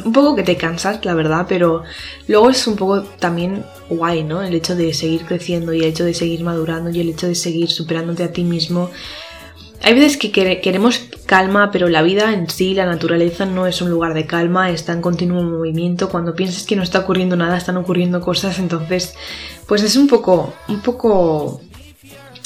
Un 0.04 0.12
poco 0.12 0.34
que 0.34 0.42
te 0.42 0.56
cansas, 0.56 1.04
la 1.04 1.14
verdad, 1.14 1.46
pero 1.48 1.82
luego 2.28 2.50
es 2.50 2.66
un 2.66 2.76
poco 2.76 3.02
también 3.02 3.64
guay, 3.88 4.24
¿no? 4.24 4.42
El 4.42 4.54
hecho 4.54 4.74
de 4.74 4.94
seguir 4.94 5.24
creciendo 5.24 5.72
y 5.72 5.80
el 5.80 5.86
hecho 5.86 6.04
de 6.04 6.14
seguir 6.14 6.42
madurando 6.42 6.90
y 6.90 7.00
el 7.00 7.08
hecho 7.10 7.26
de 7.26 7.34
seguir 7.34 7.70
superándote 7.70 8.24
a 8.24 8.32
ti 8.32 8.44
mismo. 8.44 8.90
Hay 9.84 9.94
veces 9.94 10.16
que 10.16 10.30
queremos 10.30 11.00
calma, 11.26 11.70
pero 11.72 11.88
la 11.88 12.02
vida 12.02 12.32
en 12.32 12.48
sí, 12.48 12.72
la 12.72 12.86
naturaleza 12.86 13.46
no 13.46 13.66
es 13.66 13.82
un 13.82 13.90
lugar 13.90 14.14
de 14.14 14.26
calma, 14.26 14.70
está 14.70 14.92
en 14.92 15.02
continuo 15.02 15.42
movimiento. 15.42 16.08
Cuando 16.08 16.36
piensas 16.36 16.64
que 16.64 16.76
no 16.76 16.84
está 16.84 17.00
ocurriendo 17.00 17.36
nada, 17.36 17.56
están 17.56 17.76
ocurriendo 17.76 18.20
cosas, 18.20 18.60
entonces, 18.60 19.14
pues 19.66 19.82
es 19.82 19.96
un 19.96 20.06
poco, 20.06 20.54
un 20.68 20.80
poco 20.82 21.60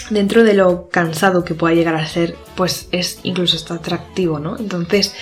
dentro 0.08 0.44
de 0.44 0.54
lo 0.54 0.88
cansado 0.88 1.44
que 1.44 1.54
pueda 1.54 1.74
llegar 1.74 1.94
a 1.96 2.06
ser, 2.06 2.36
pues 2.54 2.88
es 2.90 3.20
incluso 3.22 3.56
hasta 3.56 3.74
atractivo, 3.74 4.38
¿no? 4.38 4.56
Entonces, 4.58 5.14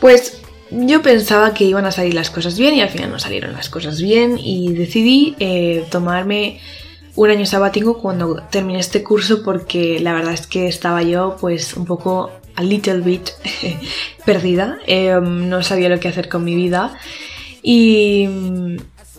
pues 0.00 0.42
yo 0.70 1.02
pensaba 1.02 1.54
que 1.54 1.64
iban 1.64 1.84
a 1.86 1.92
salir 1.92 2.14
las 2.14 2.30
cosas 2.30 2.58
bien 2.58 2.74
y 2.74 2.80
al 2.80 2.88
final 2.88 3.10
no 3.10 3.18
salieron 3.18 3.52
las 3.52 3.68
cosas 3.68 4.00
bien 4.00 4.38
y 4.38 4.72
decidí 4.72 5.36
eh, 5.38 5.84
tomarme 5.90 6.60
un 7.14 7.30
año 7.30 7.46
sabático 7.46 7.98
cuando 7.98 8.42
terminé 8.50 8.78
este 8.78 9.02
curso 9.02 9.42
porque 9.42 10.00
la 10.00 10.12
verdad 10.12 10.34
es 10.34 10.46
que 10.46 10.66
estaba 10.66 11.02
yo 11.02 11.36
pues 11.40 11.74
un 11.74 11.86
poco 11.86 12.30
a 12.56 12.62
little 12.62 13.00
bit 13.00 13.30
perdida, 14.26 14.78
em, 14.86 15.48
no 15.48 15.62
sabía 15.62 15.88
lo 15.88 16.00
que 16.00 16.08
hacer 16.08 16.28
con 16.28 16.44
mi 16.44 16.54
vida 16.54 16.94
y 17.62 18.28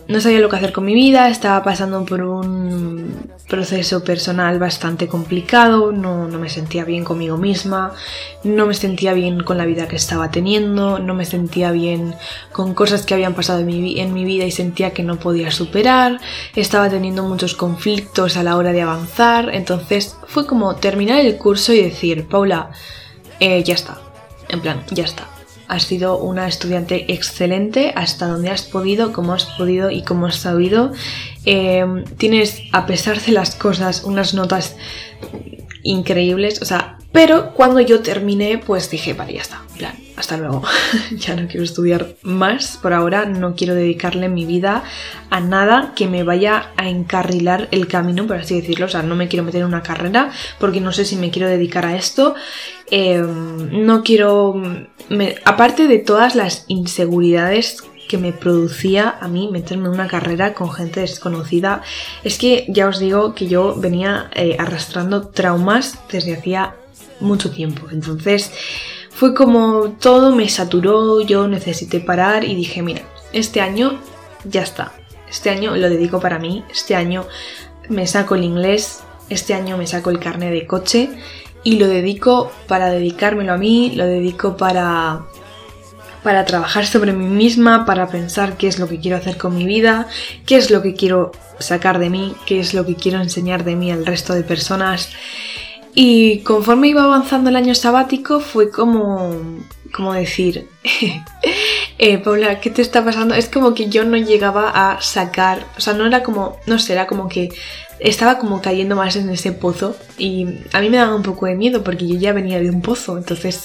no 0.08 0.22
sabía 0.22 0.40
lo 0.40 0.48
que 0.48 0.56
hacer 0.56 0.72
con 0.72 0.86
mi 0.86 0.94
vida, 0.94 1.28
estaba 1.28 1.62
pasando 1.62 2.02
por 2.06 2.22
un 2.22 3.28
proceso 3.46 4.02
personal 4.02 4.58
bastante 4.58 5.06
complicado, 5.06 5.92
no, 5.92 6.26
me 6.28 6.48
sentía 6.48 6.84
bien 6.84 7.04
conmigo 7.04 7.36
misma, 7.36 7.92
no 8.42 8.66
me 8.66 8.72
sentía 8.72 9.12
bien 9.12 9.40
con 9.40 9.58
la 9.58 9.66
vida 9.66 9.86
que 9.86 9.96
estaba 9.96 10.30
teniendo, 10.30 10.98
no 10.98 11.14
me 11.14 11.26
sentía 11.26 11.72
bien 11.72 12.14
con 12.52 12.72
cosas 12.72 13.04
que 13.04 13.12
habían 13.12 13.34
pasado 13.34 13.60
en 13.60 13.66
mi, 13.66 14.00
en 14.00 14.14
mi 14.14 14.24
vida 14.24 14.44
y 14.44 14.50
sentía 14.50 14.92
que 14.92 15.02
no 15.02 15.18
podía 15.18 15.50
superar, 15.50 16.20
estaba 16.56 16.88
teniendo 16.88 17.22
muchos 17.22 17.54
conflictos 17.54 18.38
a 18.38 18.42
la 18.42 18.56
hora 18.56 18.72
de 18.72 18.82
avanzar, 18.82 19.54
entonces 19.54 20.16
fue 20.26 20.46
como 20.46 20.76
terminar 20.76 21.20
el 21.20 21.36
curso 21.36 21.74
y 21.74 21.82
decir, 21.82 22.26
Paula, 22.28 22.70
eh, 23.40 23.62
ya 23.62 23.74
está, 23.74 23.98
en 24.48 24.60
plan, 24.60 24.82
ya 24.90 25.04
está 25.04 25.37
has 25.68 25.84
sido 25.84 26.18
una 26.18 26.48
estudiante 26.48 27.12
excelente 27.12 27.92
hasta 27.94 28.26
donde 28.26 28.50
has 28.50 28.62
podido, 28.62 29.12
como 29.12 29.34
has 29.34 29.44
podido 29.44 29.90
y 29.90 30.02
como 30.02 30.26
has 30.26 30.36
sabido. 30.36 30.92
Eh, 31.44 31.84
tienes, 32.16 32.62
a 32.72 32.86
pesar 32.86 33.20
de 33.20 33.32
las 33.32 33.54
cosas, 33.54 34.04
unas 34.04 34.34
notas 34.34 34.76
increíbles. 35.82 36.62
O 36.62 36.64
sea, 36.64 36.98
pero 37.12 37.54
cuando 37.54 37.80
yo 37.80 38.00
terminé, 38.00 38.58
pues 38.58 38.90
dije, 38.90 39.12
vale, 39.12 39.34
ya 39.34 39.42
está, 39.42 39.62
plan, 39.76 39.94
hasta 40.18 40.36
luego. 40.36 40.62
ya 41.12 41.36
no 41.36 41.46
quiero 41.46 41.64
estudiar 41.64 42.16
más 42.22 42.78
por 42.80 42.92
ahora, 42.92 43.24
no 43.24 43.54
quiero 43.54 43.74
dedicarle 43.74 44.28
mi 44.28 44.44
vida 44.44 44.82
a 45.30 45.40
nada 45.40 45.92
que 45.94 46.06
me 46.08 46.24
vaya 46.24 46.72
a 46.76 46.88
encarrilar 46.88 47.68
el 47.70 47.86
camino, 47.86 48.26
por 48.26 48.36
así 48.36 48.60
decirlo. 48.60 48.86
O 48.86 48.88
sea, 48.88 49.02
no 49.02 49.14
me 49.14 49.28
quiero 49.28 49.44
meter 49.44 49.60
en 49.60 49.68
una 49.68 49.82
carrera 49.82 50.30
porque 50.58 50.80
no 50.80 50.92
sé 50.92 51.04
si 51.04 51.16
me 51.16 51.30
quiero 51.30 51.48
dedicar 51.48 51.86
a 51.86 51.96
esto. 51.96 52.34
Em, 52.90 53.86
no 53.86 54.02
quiero... 54.02 54.60
aparte 55.44 55.86
de 55.86 55.98
todas 55.98 56.34
las 56.34 56.64
inseguridades 56.68 57.82
que 58.08 58.18
me 58.18 58.32
producía 58.32 59.18
a 59.20 59.28
mí 59.28 59.50
meterme 59.52 59.86
en 59.86 59.92
una 59.94 60.08
carrera 60.08 60.54
con 60.54 60.72
gente 60.72 61.00
desconocida. 61.00 61.82
Es 62.24 62.38
que 62.38 62.64
ya 62.68 62.88
os 62.88 62.98
digo 62.98 63.34
que 63.34 63.46
yo 63.46 63.74
venía 63.76 64.30
eh, 64.34 64.56
arrastrando 64.58 65.28
traumas 65.28 65.98
desde 66.10 66.34
hacía 66.34 66.74
mucho 67.20 67.50
tiempo. 67.50 67.88
Entonces 67.92 68.50
fue 69.18 69.34
como 69.34 69.96
todo 70.00 70.32
me 70.32 70.48
saturó, 70.48 71.20
yo 71.22 71.48
necesité 71.48 71.98
parar 71.98 72.44
y 72.44 72.54
dije, 72.54 72.82
mira, 72.82 73.02
este 73.32 73.60
año 73.60 73.98
ya 74.44 74.62
está. 74.62 74.92
Este 75.28 75.50
año 75.50 75.74
lo 75.74 75.90
dedico 75.90 76.20
para 76.20 76.38
mí, 76.38 76.62
este 76.70 76.94
año 76.94 77.26
me 77.88 78.06
saco 78.06 78.36
el 78.36 78.44
inglés, 78.44 79.00
este 79.28 79.54
año 79.54 79.76
me 79.76 79.88
saco 79.88 80.10
el 80.10 80.20
carnet 80.20 80.52
de 80.52 80.68
coche 80.68 81.10
y 81.64 81.80
lo 81.80 81.88
dedico 81.88 82.52
para 82.68 82.90
dedicármelo 82.90 83.54
a 83.54 83.56
mí, 83.56 83.90
lo 83.96 84.06
dedico 84.06 84.56
para 84.56 85.22
para 86.22 86.44
trabajar 86.44 86.86
sobre 86.86 87.12
mí 87.12 87.26
misma, 87.26 87.86
para 87.86 88.06
pensar 88.06 88.56
qué 88.56 88.68
es 88.68 88.78
lo 88.78 88.86
que 88.86 89.00
quiero 89.00 89.16
hacer 89.16 89.36
con 89.36 89.56
mi 89.56 89.66
vida, 89.66 90.06
qué 90.46 90.58
es 90.58 90.70
lo 90.70 90.80
que 90.80 90.94
quiero 90.94 91.32
sacar 91.58 91.98
de 91.98 92.08
mí, 92.08 92.36
qué 92.46 92.60
es 92.60 92.72
lo 92.72 92.86
que 92.86 92.94
quiero 92.94 93.20
enseñar 93.20 93.64
de 93.64 93.74
mí 93.74 93.90
al 93.90 94.06
resto 94.06 94.34
de 94.34 94.44
personas. 94.44 95.10
Y 96.00 96.44
conforme 96.44 96.86
iba 96.86 97.02
avanzando 97.02 97.50
el 97.50 97.56
año 97.56 97.74
sabático 97.74 98.38
fue 98.38 98.70
como, 98.70 99.34
como 99.92 100.12
decir, 100.12 100.68
eh, 101.98 102.18
Paula, 102.18 102.60
¿qué 102.60 102.70
te 102.70 102.82
está 102.82 103.04
pasando? 103.04 103.34
Es 103.34 103.48
como 103.48 103.74
que 103.74 103.88
yo 103.88 104.04
no 104.04 104.16
llegaba 104.16 104.70
a 104.70 105.00
sacar, 105.00 105.66
o 105.76 105.80
sea, 105.80 105.94
no 105.94 106.06
era 106.06 106.22
como, 106.22 106.56
no 106.66 106.78
sé, 106.78 106.92
era 106.92 107.08
como 107.08 107.28
que 107.28 107.48
estaba 107.98 108.38
como 108.38 108.62
cayendo 108.62 108.94
más 108.94 109.16
en 109.16 109.28
ese 109.28 109.50
pozo 109.50 109.96
y 110.18 110.46
a 110.72 110.80
mí 110.80 110.88
me 110.88 110.98
daba 110.98 111.16
un 111.16 111.24
poco 111.24 111.46
de 111.46 111.56
miedo 111.56 111.82
porque 111.82 112.06
yo 112.06 112.14
ya 112.14 112.32
venía 112.32 112.60
de 112.60 112.70
un 112.70 112.80
pozo, 112.80 113.18
entonces, 113.18 113.64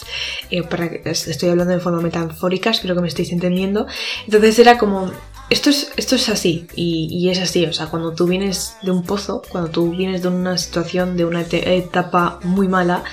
eh, 0.49 0.63
para, 0.63 0.85
estoy 0.85 1.49
hablando 1.49 1.75
de 1.75 1.81
forma 1.81 2.01
metafórica, 2.01 2.71
espero 2.71 2.95
que 2.95 3.01
me 3.01 3.09
estéis 3.09 3.31
entendiendo, 3.31 3.85
entonces 4.25 4.57
era 4.57 4.79
como, 4.79 5.11
esto 5.53 5.69
es, 5.69 5.91
esto 5.95 6.15
es 6.15 6.29
así 6.29 6.67
y, 6.75 7.07
y, 7.11 7.29
es 7.29 7.39
así, 7.39 7.65
o 7.65 7.73
sea, 7.73 7.87
cuando 7.87 8.13
tú 8.13 8.27
vienes 8.27 8.75
de 8.81 8.91
un 8.91 9.03
pozo, 9.03 9.41
cuando 9.49 9.69
tú 9.69 9.91
vienes 9.91 10.21
de 10.21 10.27
una 10.27 10.57
situación, 10.57 11.15
de 11.15 11.25
una 11.25 11.41
etapa 11.41 12.39
muy 12.43 12.67
mala, 12.67 13.03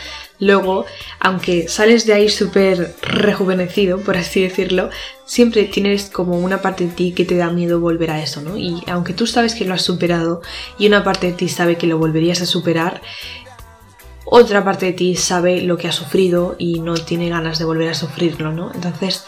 Luego, 0.41 0.87
aunque 1.21 1.69
sales 1.69 2.07
de 2.07 2.15
ahí 2.15 2.31
súper 2.31 2.95
rejuvenecido, 3.03 3.99
por 3.99 4.17
así 4.17 4.41
decirlo, 4.41 4.89
siempre 5.27 5.65
tienes 5.65 6.09
como 6.09 6.39
una 6.39 6.63
parte 6.63 6.87
de 6.87 6.93
ti 6.93 7.13
que 7.13 7.27
te 7.27 7.37
da 7.37 7.51
miedo 7.51 7.79
volver 7.79 8.11
a 8.11 8.23
eso, 8.23 8.41
¿no? 8.41 8.57
Y 8.57 8.83
aunque 8.87 9.13
tú 9.13 9.27
sabes 9.27 9.55
que 9.55 9.67
lo 9.67 9.75
has 9.75 9.83
superado 9.83 10.41
y 10.79 10.87
una 10.87 11.05
parte 11.05 11.27
de 11.27 11.33
ti 11.35 11.49
sabe 11.49 11.77
que 11.77 11.87
lo 11.87 11.99
volverías 11.99 12.41
a 12.41 12.47
superar, 12.47 13.03
otra 14.25 14.65
parte 14.65 14.87
de 14.87 14.93
ti 14.95 15.15
sabe 15.15 15.61
lo 15.61 15.77
que 15.77 15.89
ha 15.89 15.93
sufrido 15.93 16.57
y 16.59 16.81
no 16.81 16.95
tiene 16.95 17.29
ganas 17.29 17.59
de 17.59 17.67
volver 17.67 17.91
a 17.91 17.95
sufrirlo, 17.95 18.51
¿no? 18.51 18.73
Entonces, 18.75 19.25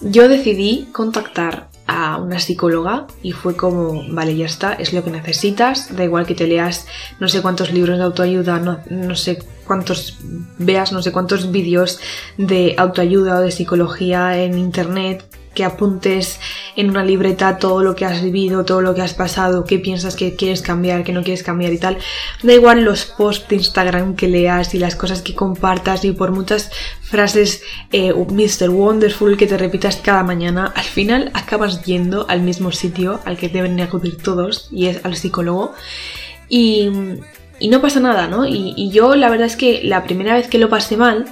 yo 0.00 0.28
decidí 0.28 0.88
contactar 0.92 1.68
a 1.86 2.16
una 2.18 2.38
psicóloga 2.38 3.06
y 3.22 3.32
fue 3.32 3.56
como, 3.56 4.02
vale, 4.08 4.36
ya 4.36 4.46
está, 4.46 4.72
es 4.74 4.92
lo 4.92 5.02
que 5.04 5.10
necesitas, 5.10 5.94
da 5.96 6.04
igual 6.04 6.26
que 6.26 6.34
te 6.34 6.46
leas 6.46 6.86
no 7.20 7.28
sé 7.28 7.42
cuántos 7.42 7.72
libros 7.72 7.98
de 7.98 8.04
autoayuda, 8.04 8.58
no, 8.58 8.80
no 8.88 9.14
sé 9.14 9.42
cuántos 9.66 10.18
veas, 10.58 10.92
no 10.92 11.02
sé 11.02 11.12
cuántos 11.12 11.50
vídeos 11.50 12.00
de 12.38 12.74
autoayuda 12.78 13.38
o 13.38 13.40
de 13.40 13.50
psicología 13.50 14.42
en 14.42 14.58
internet, 14.58 15.24
que 15.54 15.64
apuntes 15.64 16.40
en 16.76 16.90
una 16.90 17.04
libreta 17.04 17.58
todo 17.58 17.82
lo 17.82 17.94
que 17.94 18.04
has 18.04 18.22
vivido, 18.22 18.64
todo 18.64 18.80
lo 18.80 18.94
que 18.94 19.02
has 19.02 19.14
pasado, 19.14 19.64
qué 19.64 19.78
piensas 19.78 20.16
que 20.16 20.34
quieres 20.34 20.62
cambiar, 20.62 21.04
que 21.04 21.12
no 21.12 21.22
quieres 21.22 21.42
cambiar 21.42 21.72
y 21.72 21.78
tal. 21.78 21.98
Da 22.42 22.52
igual 22.52 22.84
los 22.84 23.04
posts 23.04 23.48
de 23.48 23.56
Instagram 23.56 24.16
que 24.16 24.28
leas 24.28 24.74
y 24.74 24.78
las 24.78 24.96
cosas 24.96 25.22
que 25.22 25.34
compartas 25.34 26.04
y 26.04 26.12
por 26.12 26.32
muchas 26.32 26.70
frases 27.02 27.62
eh, 27.92 28.12
Mr. 28.12 28.70
Wonderful 28.70 29.36
que 29.36 29.46
te 29.46 29.58
repitas 29.58 29.96
cada 29.96 30.22
mañana, 30.22 30.72
al 30.74 30.84
final 30.84 31.30
acabas 31.34 31.82
yendo 31.84 32.26
al 32.28 32.40
mismo 32.40 32.72
sitio 32.72 33.20
al 33.24 33.36
que 33.36 33.48
deben 33.48 33.80
acudir 33.80 34.16
todos 34.16 34.68
y 34.70 34.86
es 34.86 35.04
al 35.04 35.16
psicólogo. 35.16 35.74
Y, 36.48 36.88
y 37.58 37.68
no 37.68 37.80
pasa 37.80 38.00
nada, 38.00 38.26
¿no? 38.26 38.46
Y, 38.46 38.74
y 38.76 38.90
yo 38.90 39.14
la 39.14 39.30
verdad 39.30 39.46
es 39.46 39.56
que 39.56 39.82
la 39.84 40.04
primera 40.04 40.34
vez 40.34 40.48
que 40.48 40.58
lo 40.58 40.68
pasé 40.68 40.96
mal, 40.96 41.26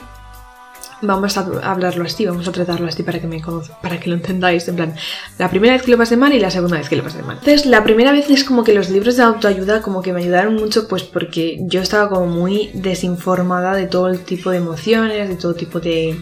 vamos 1.02 1.36
a 1.36 1.46
hablarlo 1.62 2.04
así, 2.04 2.26
vamos 2.26 2.46
a 2.48 2.52
tratarlo 2.52 2.88
así 2.88 3.02
para 3.02 3.20
que 3.20 3.26
me 3.26 3.42
para 3.82 3.98
que 3.98 4.10
lo 4.10 4.16
entendáis, 4.16 4.68
en 4.68 4.76
plan, 4.76 4.94
la 5.38 5.48
primera 5.48 5.74
vez 5.74 5.82
que 5.82 5.90
lo 5.90 5.98
pasé 5.98 6.16
mal 6.16 6.32
y 6.32 6.40
la 6.40 6.50
segunda 6.50 6.78
vez 6.78 6.88
que 6.88 6.96
lo 6.96 7.02
pasé 7.02 7.22
mal. 7.22 7.38
Entonces, 7.38 7.66
la 7.66 7.82
primera 7.84 8.12
vez 8.12 8.28
es 8.30 8.44
como 8.44 8.64
que 8.64 8.74
los 8.74 8.90
libros 8.90 9.16
de 9.16 9.22
autoayuda 9.22 9.82
como 9.82 10.02
que 10.02 10.12
me 10.12 10.20
ayudaron 10.20 10.54
mucho 10.54 10.88
pues 10.88 11.02
porque 11.02 11.58
yo 11.62 11.80
estaba 11.80 12.08
como 12.08 12.26
muy 12.26 12.70
desinformada 12.74 13.74
de 13.74 13.86
todo 13.86 14.08
el 14.08 14.20
tipo 14.20 14.50
de 14.50 14.58
emociones, 14.58 15.28
de 15.28 15.36
todo 15.36 15.54
tipo 15.54 15.80
de 15.80 16.16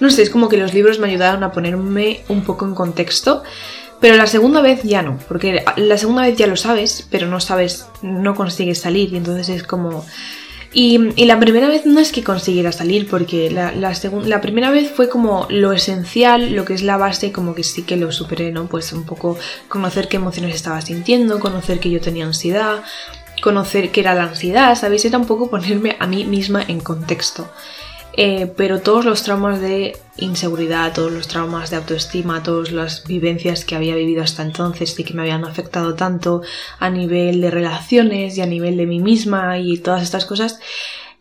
no 0.00 0.10
sé, 0.10 0.22
es 0.22 0.30
como 0.30 0.48
que 0.48 0.56
los 0.56 0.74
libros 0.74 0.98
me 0.98 1.08
ayudaron 1.08 1.44
a 1.44 1.52
ponerme 1.52 2.22
un 2.28 2.42
poco 2.42 2.64
en 2.64 2.74
contexto. 2.74 3.42
Pero 4.00 4.16
la 4.16 4.26
segunda 4.26 4.62
vez 4.62 4.82
ya 4.82 5.02
no, 5.02 5.18
porque 5.28 5.62
la 5.76 5.98
segunda 5.98 6.22
vez 6.22 6.34
ya 6.34 6.46
lo 6.46 6.56
sabes, 6.56 7.06
pero 7.10 7.26
no 7.26 7.38
sabes, 7.38 7.86
no 8.00 8.34
consigues 8.34 8.80
salir 8.80 9.12
y 9.12 9.18
entonces 9.18 9.50
es 9.50 9.62
como 9.62 10.06
y, 10.72 11.24
la 11.24 11.40
primera 11.40 11.68
vez 11.68 11.84
no 11.84 11.98
es 11.98 12.12
que 12.12 12.22
consiguiera 12.22 12.70
salir, 12.70 13.08
porque 13.08 13.50
la, 13.50 13.72
la, 13.72 14.40
primera 14.40 14.70
vez 14.70 14.90
fue 14.90 15.08
como 15.08 15.46
lo 15.50 15.72
esencial, 15.72 16.52
lo 16.52 16.64
que 16.64 16.74
es 16.74 16.82
la 16.82 16.96
base, 16.96 17.32
como 17.32 17.54
que 17.54 17.64
sí 17.64 17.82
que 17.82 17.96
lo 17.96 18.12
superé, 18.12 18.52
¿no? 18.52 18.66
Pues 18.66 18.92
un 18.92 19.04
poco 19.04 19.36
conocer 19.68 20.06
qué 20.08 20.16
emociones 20.16 20.54
estaba 20.54 20.80
sintiendo, 20.80 21.40
conocer 21.40 21.80
que 21.80 21.90
yo 21.90 22.00
tenía 22.00 22.24
ansiedad, 22.24 22.84
conocer 23.42 23.90
qué 23.90 24.00
era 24.00 24.14
la 24.14 24.24
ansiedad, 24.24 24.76
¿sabéis? 24.76 25.04
Era 25.04 25.18
un 25.18 25.26
poco 25.26 25.50
ponerme 25.50 25.96
a 25.98 26.06
mí 26.06 26.24
misma 26.24 26.62
en 26.62 26.78
contexto. 26.78 27.50
Eh, 28.22 28.52
pero 28.54 28.82
todos 28.82 29.06
los 29.06 29.22
traumas 29.22 29.62
de 29.62 29.96
inseguridad, 30.18 30.92
todos 30.92 31.10
los 31.10 31.26
traumas 31.26 31.70
de 31.70 31.76
autoestima, 31.76 32.42
todas 32.42 32.70
las 32.70 33.06
vivencias 33.06 33.64
que 33.64 33.76
había 33.76 33.94
vivido 33.94 34.22
hasta 34.22 34.42
entonces 34.42 35.00
y 35.00 35.04
que 35.04 35.14
me 35.14 35.22
habían 35.22 35.46
afectado 35.46 35.94
tanto 35.94 36.42
a 36.78 36.90
nivel 36.90 37.40
de 37.40 37.50
relaciones 37.50 38.36
y 38.36 38.42
a 38.42 38.46
nivel 38.46 38.76
de 38.76 38.84
mí 38.84 39.00
misma 39.00 39.56
y 39.56 39.78
todas 39.78 40.02
estas 40.02 40.26
cosas, 40.26 40.60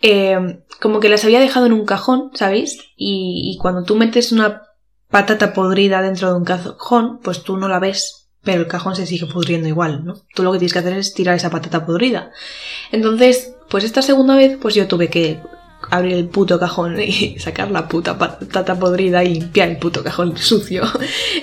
eh, 0.02 0.60
como 0.82 1.00
que 1.00 1.08
las 1.08 1.24
había 1.24 1.40
dejado 1.40 1.68
en 1.68 1.72
un 1.72 1.86
cajón, 1.86 2.32
¿sabéis? 2.34 2.80
Y, 2.98 3.50
y 3.50 3.58
cuando 3.60 3.84
tú 3.84 3.96
metes 3.96 4.34
una 4.34 4.64
patata 5.10 5.54
podrida 5.54 6.02
dentro 6.02 6.32
de 6.32 6.36
un 6.36 6.44
cajón, 6.44 7.22
pues 7.24 7.44
tú 7.44 7.56
no 7.56 7.70
la 7.70 7.80
ves, 7.80 8.28
pero 8.44 8.64
el 8.64 8.68
cajón 8.68 8.98
se 8.98 9.06
sigue 9.06 9.26
pudriendo 9.26 9.70
igual, 9.70 10.04
¿no? 10.04 10.16
Tú 10.36 10.44
lo 10.44 10.52
que 10.52 10.60
tienes 10.60 10.74
que 10.74 10.80
hacer 10.80 10.98
es 10.98 11.14
tirar 11.14 11.36
esa 11.36 11.50
patata 11.50 11.86
podrida. 11.86 12.34
Entonces, 12.92 13.56
pues 13.70 13.86
esta 13.86 14.02
segunda 14.02 14.36
vez, 14.36 14.58
pues 14.62 14.76
yo 14.76 14.86
tuve 14.86 15.08
que 15.08 15.40
abrir 15.90 16.14
el 16.14 16.28
puto 16.28 16.60
cajón 16.60 17.00
y 17.02 17.38
sacar 17.40 17.72
la 17.72 17.88
puta 17.88 18.18
patata 18.18 18.78
podrida 18.78 19.24
y 19.24 19.36
limpiar 19.36 19.70
el 19.70 19.78
puto 19.78 20.04
cajón 20.04 20.38
sucio. 20.38 20.84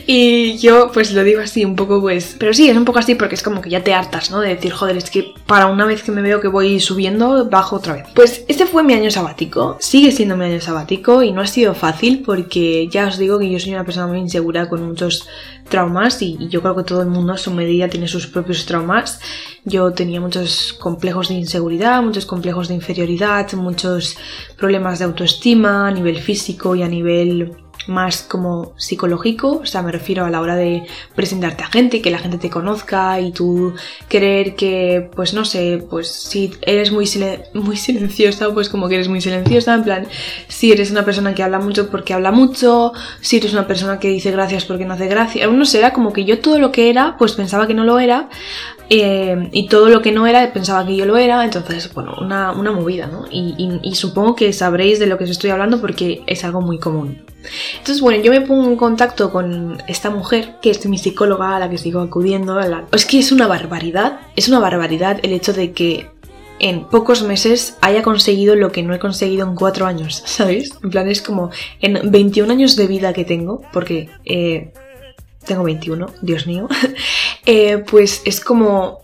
Y 0.07 0.57
yo 0.59 0.91
pues 0.93 1.13
lo 1.13 1.25
digo 1.25 1.41
así 1.41 1.65
un 1.65 1.77
poco 1.77 2.01
pues... 2.01 2.37
Pero 2.39 2.55
sí, 2.55 2.69
es 2.69 2.77
un 2.77 2.85
poco 2.85 2.99
así 2.99 3.15
porque 3.15 3.35
es 3.35 3.43
como 3.43 3.61
que 3.61 3.71
ya 3.71 3.83
te 3.83 3.95
hartas, 3.95 4.31
¿no? 4.31 4.41
De 4.41 4.49
decir, 4.49 4.73
joder, 4.73 4.97
es 4.97 5.11
que 5.11 5.35
para 5.47 5.67
una 5.67 5.87
vez 5.87 6.03
que 6.03 6.13
me 6.13 6.23
veo 6.23 6.41
que 6.41 6.49
voy 6.49 6.81
subiendo, 6.81 7.49
bajo 7.49 7.77
otra 7.77 7.95
vez. 7.95 8.07
Pues 8.15 8.45
este 8.49 8.67
fue 8.67 8.83
mi 8.83 8.95
año 8.95 9.11
sabático, 9.11 9.77
sigue 9.81 10.13
siendo 10.13 10.37
mi 10.37 10.45
año 10.45 10.61
sabático 10.61 11.23
y 11.23 11.33
no 11.33 11.41
ha 11.41 11.47
sido 11.47 11.75
fácil 11.75 12.23
porque 12.25 12.89
ya 12.89 13.07
os 13.07 13.19
digo 13.19 13.39
que 13.39 13.51
yo 13.51 13.59
soy 13.59 13.75
una 13.75 13.85
persona 13.85 14.07
muy 14.07 14.19
insegura 14.19 14.69
con 14.69 14.87
muchos 14.87 15.27
traumas 15.69 16.21
y, 16.23 16.49
yo 16.49 16.63
creo 16.63 16.77
que 16.77 16.85
todo 16.85 17.03
el 17.03 17.09
mundo 17.09 17.33
a 17.33 17.39
su 17.39 17.51
medida 17.53 17.89
tiene 17.89 18.09
sus 18.09 18.27
propios 18.27 18.67
traumas. 18.67 19.21
Yo 19.65 19.93
tenía 19.93 20.21
muchos 20.21 20.73
complejos 20.81 21.29
de 21.29 21.35
inseguridad, 21.35 22.03
muchos 22.03 22.27
complejos 22.27 22.69
de 22.69 22.75
inferioridad, 22.75 23.53
muchos 23.55 24.17
problemas 24.57 24.99
de 24.99 25.07
autoestima 25.07 25.89
a 25.89 25.91
nivel 25.91 26.19
físico 26.19 26.75
y 26.77 26.83
a 26.83 26.89
nivel 26.89 27.53
más 27.87 28.23
como 28.23 28.73
psicológico, 28.77 29.61
o 29.63 29.67
sea, 29.67 29.83
me 29.83 29.93
refiero 29.93 30.25
a 30.25 30.31
la 30.31 30.41
hora 30.41 30.57
de 30.57 30.85
presentarte 31.15 31.63
a 31.65 31.69
gente, 31.69 32.03
que 32.03 32.11
la 32.11 32.19
gente 32.19 32.39
te 32.39 32.51
conozca 32.51 33.21
y 33.21 33.33
tú 33.33 33.75
creer 34.09 34.57
que, 34.57 35.11
pues 35.15 35.35
no 35.35 35.45
sé, 35.45 35.85
pues 35.89 36.09
si 36.09 36.53
eres 36.63 36.93
muy, 36.93 37.09
muy 37.55 37.77
silenciosa, 37.77 38.53
pues 38.53 38.69
como 38.69 38.89
que 38.89 38.97
eres 38.97 39.09
muy 39.09 39.21
silenciosa, 39.21 39.75
en 39.75 39.85
plan, 39.85 40.07
si 40.49 40.73
eres 40.73 40.91
una 40.91 41.05
persona 41.05 41.35
que 41.35 41.43
habla 41.43 41.59
mucho 41.59 41.91
porque 41.91 42.15
habla 42.15 42.33
mucho, 42.33 42.93
si 43.21 43.37
eres 43.37 43.53
una 43.53 43.67
persona 43.67 43.99
que 43.99 44.09
dice 44.09 44.31
gracias 44.31 44.65
porque 44.65 44.85
no 44.85 44.95
hace 44.95 45.07
gracia, 45.07 45.47
no 45.47 45.65
sé, 45.65 45.79
era 45.79 45.93
como 45.93 46.13
que 46.13 46.25
yo 46.25 46.41
todo 46.41 46.59
lo 46.59 46.73
que 46.73 46.91
era, 46.91 47.17
pues 47.19 47.33
pensaba 47.33 47.67
que 47.67 47.75
no 47.75 47.85
lo 47.85 47.99
era, 47.99 48.29
eh, 48.89 49.49
y 49.53 49.69
todo 49.69 49.89
lo 49.89 50.03
que 50.03 50.13
no 50.13 50.27
era 50.27 50.53
pensaba 50.53 50.87
que 50.87 50.97
yo 50.97 51.07
lo 51.07 51.17
era, 51.17 51.45
entonces, 51.45 51.93
bueno, 51.93 52.15
una, 52.21 52.53
movida, 52.53 53.07
¿no? 53.07 53.25
y, 53.31 53.95
supongo 53.95 54.37
que 54.37 54.53
sabréis 54.53 54.99
de 54.99 55.07
lo 55.07 55.19
que 55.19 55.25
os 55.25 55.31
estoy 55.31 55.51
hablando 55.51 55.81
porque 55.81 56.23
es 56.27 56.45
algo 56.45 56.61
muy 56.61 56.79
común. 56.79 57.25
Entonces, 57.79 58.01
bueno, 58.01 58.23
yo 58.23 58.31
me 58.31 58.41
pongo 58.41 58.69
en 58.69 58.77
contacto 58.77 59.31
con 59.31 59.83
esta 59.87 60.11
mujer, 60.11 60.57
que 60.61 60.71
es 60.71 60.85
mi 60.87 60.99
psicóloga 60.99 61.57
a 61.57 61.61
la 61.61 61.71
que 61.71 61.79
sigo 61.79 62.01
acudiendo. 62.01 62.59
Es 62.93 63.07
que 63.07 63.19
es 63.19 63.33
una 63.33 63.47
barbaridad, 63.47 64.21
es 64.37 64.49
una 64.49 64.59
barbaridad 64.59 65.19
el 65.23 65.33
hecho 65.33 65.53
de 65.53 65.73
que 65.73 66.09
en 66.59 66.85
pocos 66.85 67.23
meses 67.23 67.77
haya 67.83 68.03
conseguido 68.03 68.57
lo 68.57 68.73
que 68.73 68.83
no 68.83 68.95
he 68.95 68.99
conseguido 68.99 69.47
en 69.47 69.55
cuatro 69.55 69.87
años, 69.87 70.23
¿sabéis? 70.27 70.73
En 70.83 70.91
plan, 70.91 71.09
es 71.09 71.23
como 71.23 71.51
en 71.81 72.11
21 72.11 72.51
años 72.53 72.77
de 72.77 72.87
vida 72.87 73.13
que 73.13 73.25
tengo, 73.25 73.63
porque 73.73 74.09
eh, 74.25 74.73
tengo 75.47 75.65
21, 75.65 76.07
Dios 76.21 76.47
mío, 76.47 76.69
eh, 77.47 77.79
pues 77.79 78.23
es 78.25 78.41
como 78.41 79.01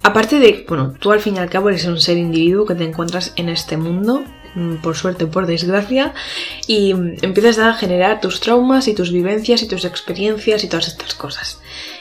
Aparte 0.00 0.38
de, 0.38 0.64
bueno, 0.68 0.94
tú 1.00 1.10
al 1.10 1.18
fin 1.18 1.36
y 1.36 1.38
al 1.40 1.50
cabo 1.50 1.68
eres 1.68 1.84
un 1.84 2.00
ser 2.00 2.16
individuo 2.16 2.64
que 2.64 2.76
te 2.76 2.84
encuentras 2.84 3.32
en 3.34 3.48
este 3.48 3.76
mundo 3.76 4.22
Mm, 4.54 4.76
por 4.76 4.96
suerte 4.96 5.24
o 5.24 5.30
por 5.30 5.46
desgracia, 5.46 6.14
y 6.66 6.90
empiezas 7.22 7.58
a 7.58 7.74
generar 7.74 8.20
tus 8.20 8.40
traumas 8.40 8.88
y 8.88 8.94
tus 8.94 9.12
vivencias 9.12 9.62
y 9.62 9.68
tus 9.68 9.84
experiencias 9.84 10.64
y 10.64 10.68
todas 10.68 10.88
estas 10.88 11.14
cosas. 11.14 11.60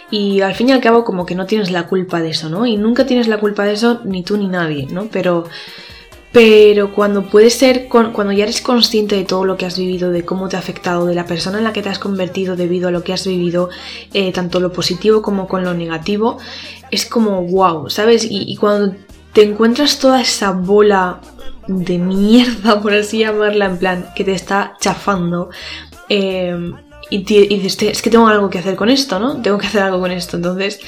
Y 0.09 0.41
al 0.41 0.55
fin 0.55 0.69
y 0.69 0.71
al 0.71 0.81
cabo 0.81 1.03
como 1.03 1.25
que 1.25 1.35
no 1.35 1.45
tienes 1.45 1.69
la 1.71 1.87
culpa 1.87 2.21
de 2.21 2.29
eso, 2.29 2.49
¿no? 2.49 2.65
Y 2.65 2.77
nunca 2.77 3.05
tienes 3.05 3.27
la 3.27 3.39
culpa 3.39 3.65
de 3.65 3.73
eso 3.73 4.01
ni 4.05 4.23
tú 4.23 4.37
ni 4.37 4.47
nadie, 4.47 4.87
¿no? 4.89 5.07
Pero 5.11 5.45
pero 6.37 6.93
cuando 6.93 7.23
puedes 7.23 7.55
ser, 7.55 7.87
cuando 7.87 8.31
ya 8.31 8.43
eres 8.43 8.61
consciente 8.61 9.15
de 9.15 9.23
todo 9.23 9.43
lo 9.43 9.57
que 9.57 9.65
has 9.65 9.75
vivido, 9.75 10.11
de 10.11 10.23
cómo 10.23 10.47
te 10.49 10.55
ha 10.55 10.59
afectado, 10.59 11.07
de 11.07 11.15
la 11.15 11.25
persona 11.25 11.57
en 11.57 11.63
la 11.63 11.73
que 11.73 11.81
te 11.81 11.89
has 11.89 11.97
convertido 11.97 12.55
debido 12.55 12.89
a 12.89 12.91
lo 12.91 13.03
que 13.03 13.11
has 13.11 13.25
vivido, 13.25 13.71
eh, 14.13 14.31
tanto 14.31 14.59
lo 14.59 14.71
positivo 14.71 15.23
como 15.23 15.47
con 15.47 15.63
lo 15.63 15.73
negativo, 15.73 16.37
es 16.91 17.07
como 17.07 17.41
wow, 17.41 17.89
¿sabes? 17.89 18.23
Y, 18.23 18.43
y, 18.43 18.55
cuando 18.57 18.95
te 19.33 19.41
encuentras 19.41 19.97
toda 19.97 20.21
esa 20.21 20.51
bola 20.51 21.21
de 21.67 21.97
mierda, 21.97 22.79
por 22.83 22.93
así 22.93 23.17
llamarla, 23.17 23.65
en 23.65 23.77
plan, 23.79 24.09
que 24.15 24.23
te 24.23 24.33
está 24.33 24.77
chafando. 24.79 25.49
Eh, 26.07 26.55
y, 27.09 27.23
dices, 27.23 27.81
es 27.81 28.01
que 28.01 28.09
tengo 28.09 28.27
algo 28.27 28.49
que 28.49 28.59
hacer 28.59 28.75
con 28.75 28.89
esto, 28.89 29.19
¿no? 29.19 29.41
Tengo 29.41 29.57
que 29.57 29.67
hacer 29.67 29.81
algo 29.81 29.99
con 29.99 30.11
esto. 30.11 30.35
Entonces, 30.37 30.79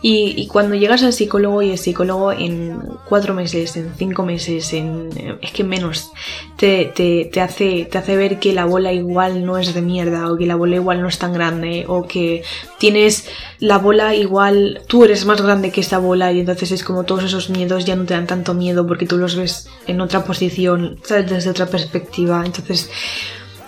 y, 0.00 0.46
cuando 0.46 0.74
llegas 0.74 1.02
al 1.02 1.12
psicólogo 1.12 1.62
y 1.62 1.70
el 1.70 1.78
psicólogo 1.78 2.32
en 2.32 2.78
cuatro 3.08 3.34
meses, 3.34 3.76
en 3.76 3.92
cinco 3.96 4.24
meses, 4.24 4.72
en 4.72 5.38
es 5.40 5.52
que 5.52 5.64
menos, 5.64 6.12
te, 6.56 6.86
te, 6.94 7.40
hace, 7.40 7.86
te 7.90 7.98
hace 7.98 8.16
ver 8.16 8.38
que 8.38 8.52
la 8.52 8.64
bola 8.64 8.92
igual 8.92 9.44
no 9.44 9.58
es 9.58 9.74
de 9.74 9.82
mierda, 9.82 10.30
o 10.30 10.36
que 10.36 10.46
la 10.46 10.54
bola 10.54 10.76
igual 10.76 11.02
no 11.02 11.08
es 11.08 11.18
tan 11.18 11.32
grande, 11.32 11.84
o 11.88 12.06
que 12.06 12.42
tienes 12.78 13.28
la 13.58 13.78
bola 13.78 14.14
igual, 14.14 14.82
tú 14.86 15.04
eres 15.04 15.26
más 15.26 15.42
grande 15.42 15.72
que 15.72 15.80
esta 15.80 15.98
bola, 15.98 16.32
y 16.32 16.40
entonces 16.40 16.72
es 16.72 16.84
como 16.84 17.04
todos 17.04 17.24
esos 17.24 17.50
miedos 17.50 17.84
ya 17.84 17.96
no 17.96 18.04
te 18.04 18.14
dan 18.14 18.26
tanto 18.26 18.54
miedo 18.54 18.86
porque 18.86 19.06
tú 19.06 19.18
los 19.18 19.36
ves 19.36 19.68
en 19.86 20.00
otra 20.00 20.24
posición, 20.24 20.98
¿sabes? 21.02 21.28
Desde 21.28 21.50
otra 21.50 21.66
perspectiva. 21.66 22.42
Entonces, 22.44 22.90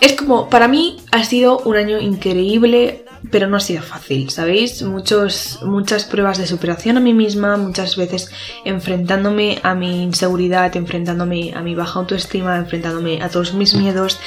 es 0.01 0.15
como, 0.15 0.49
para 0.49 0.69
mí 0.69 0.99
ha 1.11 1.25
sido 1.25 1.59
un 1.61 1.77
año 1.77 1.99
increíble, 1.99 3.05
pero 3.31 3.49
no 3.49 3.57
ha 3.57 3.61
sido 3.61 3.83
fácil, 3.83 4.31
¿sabéis? 4.31 4.83
Muchos, 4.83 5.61
muchas 5.63 6.05
pruebas 6.05 6.39
de 6.39 6.47
superación 6.47 6.97
a 6.97 7.01
mí 7.01 7.13
misma, 7.13 7.57
muchas 7.57 7.97
veces 7.97 8.31
enfrentándome 8.65 9.59
a 9.63 9.75
mi 9.75 10.03
inseguridad, 10.05 10.75
enfrentándome 10.77 11.53
a 11.55 11.63
mi 11.63 11.75
baja 11.75 11.99
autoestima, 11.99 12.57
enfrentándome 12.57 13.23
a 13.23 13.29
todos 13.29 13.55
mis 13.55 13.75
miedos 13.75 14.21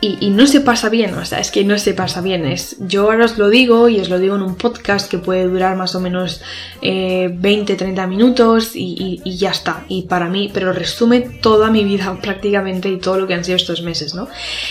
y, 0.00 0.30
no 0.30 0.46
se 0.46 0.60
pasa 0.60 0.88
bien, 0.88 1.14
o 1.14 1.24
sea, 1.24 1.38
es 1.38 1.50
que 1.50 1.64
no 1.64 1.78
se 1.78 1.94
pasa 1.94 2.20
bien. 2.20 2.44
Es, 2.44 2.76
yo 2.80 3.10
ahora 3.10 3.24
os 3.24 3.38
lo 3.38 3.48
digo 3.48 3.88
y 3.88 4.00
os 4.00 4.08
lo 4.08 4.18
digo 4.18 4.36
en 4.36 4.42
un 4.42 4.56
podcast 4.56 5.10
que 5.10 5.18
puede 5.18 5.44
durar 5.44 5.76
más 5.76 5.94
o 5.94 6.00
menos 6.00 6.42
20-30 6.82 8.02
eh, 8.02 8.06
minutos 8.06 8.72
y, 8.74 9.22
ya 9.24 9.50
está. 9.50 9.84
Y 9.88 10.02
para 10.02 10.28
mí, 10.28 10.50
pero 10.52 10.72
resume 10.72 11.20
toda 11.20 11.70
mi 11.70 11.84
vida 11.84 12.18
prácticamente 12.22 12.88
y 12.88 12.98
todo 12.98 13.18
lo 13.18 13.26
que 13.26 13.34
han 13.34 13.44
sido 13.44 13.56
estos 13.56 13.82
meses, 13.82 14.14
¿no? 14.14 14.28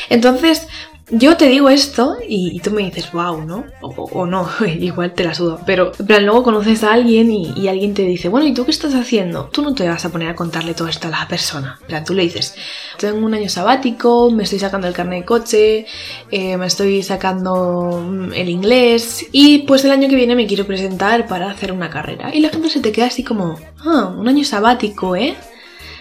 Entonces, 0.09 0.67
yo 1.15 1.37
te 1.37 1.47
digo 1.47 1.69
esto 1.69 2.17
y, 2.27 2.59
tú 2.59 2.71
me 2.71 2.83
dices, 2.83 3.11
wow, 3.11 3.45
¿no? 3.45 3.65
O, 3.81 4.25
no, 4.25 4.49
igual 4.79 5.13
te 5.13 5.23
la 5.23 5.35
sudo. 5.35 5.59
Pero, 5.65 5.91
en 5.97 6.07
plan, 6.07 6.25
luego 6.25 6.43
conoces 6.43 6.83
a 6.83 6.93
alguien 6.93 7.31
y, 7.31 7.67
alguien 7.67 7.93
te 7.93 8.03
dice, 8.03 8.29
bueno, 8.29 8.47
¿y 8.47 8.53
tú 8.53 8.65
qué 8.65 8.71
estás 8.71 8.95
haciendo? 8.95 9.49
Tú 9.51 9.61
no 9.61 9.75
te 9.75 9.87
vas 9.87 10.03
a 10.05 10.09
poner 10.09 10.29
a 10.29 10.35
contarle 10.35 10.73
todo 10.73 10.87
esto 10.87 11.07
a 11.07 11.11
la 11.11 11.27
persona. 11.27 11.77
En 11.81 11.87
plan, 11.87 12.03
tú 12.03 12.13
le 12.13 12.23
dices, 12.23 12.55
tengo 12.97 13.25
un 13.25 13.33
año 13.33 13.47
sabático, 13.47 14.31
me 14.31 14.43
estoy 14.43 14.59
sacando 14.59 14.87
el 14.87 14.93
carnet 14.93 15.21
de 15.21 15.25
coche, 15.25 15.85
eh, 16.31 16.57
me 16.57 16.65
estoy 16.65 17.03
sacando 17.03 18.01
mm, 18.03 18.33
el 18.33 18.49
inglés 18.49 19.27
y 19.31 19.59
pues 19.59 19.85
el 19.85 19.91
año 19.91 20.09
que 20.09 20.15
viene 20.15 20.35
me 20.35 20.47
quiero 20.47 20.65
presentar 20.65 21.27
para 21.27 21.51
hacer 21.51 21.71
una 21.71 21.89
carrera. 21.89 22.33
Y 22.33 22.39
la 22.39 22.49
gente 22.49 22.69
se 22.69 22.79
te 22.79 22.91
queda 22.91 23.07
así 23.07 23.23
como, 23.23 23.59
ah, 23.85 24.13
un 24.17 24.27
año 24.27 24.43
sabático, 24.43 25.15
¿eh? 25.15 25.35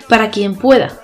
Para 0.09 0.31
quien 0.31 0.55
pueda. 0.55 1.02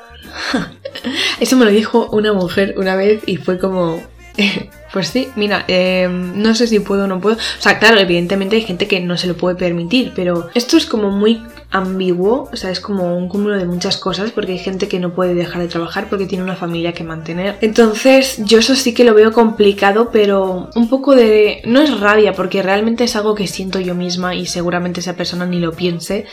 Eso 1.40 1.56
me 1.56 1.64
lo 1.64 1.70
dijo 1.70 2.08
una 2.12 2.32
mujer 2.32 2.74
una 2.76 2.96
vez 2.96 3.22
y 3.26 3.36
fue 3.36 3.58
como... 3.58 4.02
Pues 4.90 5.08
sí, 5.08 5.28
mira, 5.36 5.66
em, 5.68 6.40
no 6.40 6.54
sé 6.54 6.66
si 6.66 6.80
puedo 6.80 7.04
o 7.04 7.06
no 7.06 7.20
puedo. 7.20 7.36
O 7.36 7.60
sea, 7.60 7.78
claro, 7.78 8.00
evidentemente 8.00 8.56
hay 8.56 8.62
gente 8.62 8.88
que 8.88 9.00
no 9.00 9.18
se 9.18 9.26
lo 9.26 9.36
puede 9.36 9.54
permitir, 9.54 10.12
pero 10.16 10.48
esto 10.54 10.78
es 10.78 10.86
como 10.86 11.10
muy 11.10 11.42
ambiguo, 11.70 12.48
o 12.50 12.56
sea, 12.56 12.70
es 12.70 12.80
como 12.80 13.16
un 13.16 13.28
cúmulo 13.28 13.58
de 13.58 13.66
muchas 13.66 13.98
cosas, 13.98 14.30
porque 14.30 14.52
hay 14.52 14.58
gente 14.58 14.88
que 14.88 14.98
no 14.98 15.12
puede 15.12 15.34
dejar 15.34 15.60
de 15.60 15.68
trabajar 15.68 16.08
porque 16.08 16.24
tiene 16.24 16.42
una 16.42 16.56
familia 16.56 16.94
que 16.94 17.04
mantener. 17.04 17.58
Entonces, 17.60 18.36
yo 18.44 18.58
eso 18.58 18.74
sí 18.74 18.94
que 18.94 19.04
lo 19.04 19.12
veo 19.12 19.32
complicado, 19.32 20.08
pero 20.10 20.70
un 20.74 20.88
poco 20.88 21.14
de... 21.14 21.60
No 21.66 21.82
es 21.82 22.00
rabia, 22.00 22.32
porque 22.32 22.62
realmente 22.62 23.04
es 23.04 23.16
algo 23.16 23.34
que 23.34 23.46
siento 23.46 23.80
yo 23.80 23.94
misma 23.94 24.34
y 24.34 24.46
seguramente 24.46 25.00
esa 25.00 25.14
persona 25.14 25.44
ni 25.44 25.60
lo 25.60 25.72
piense. 25.72 26.24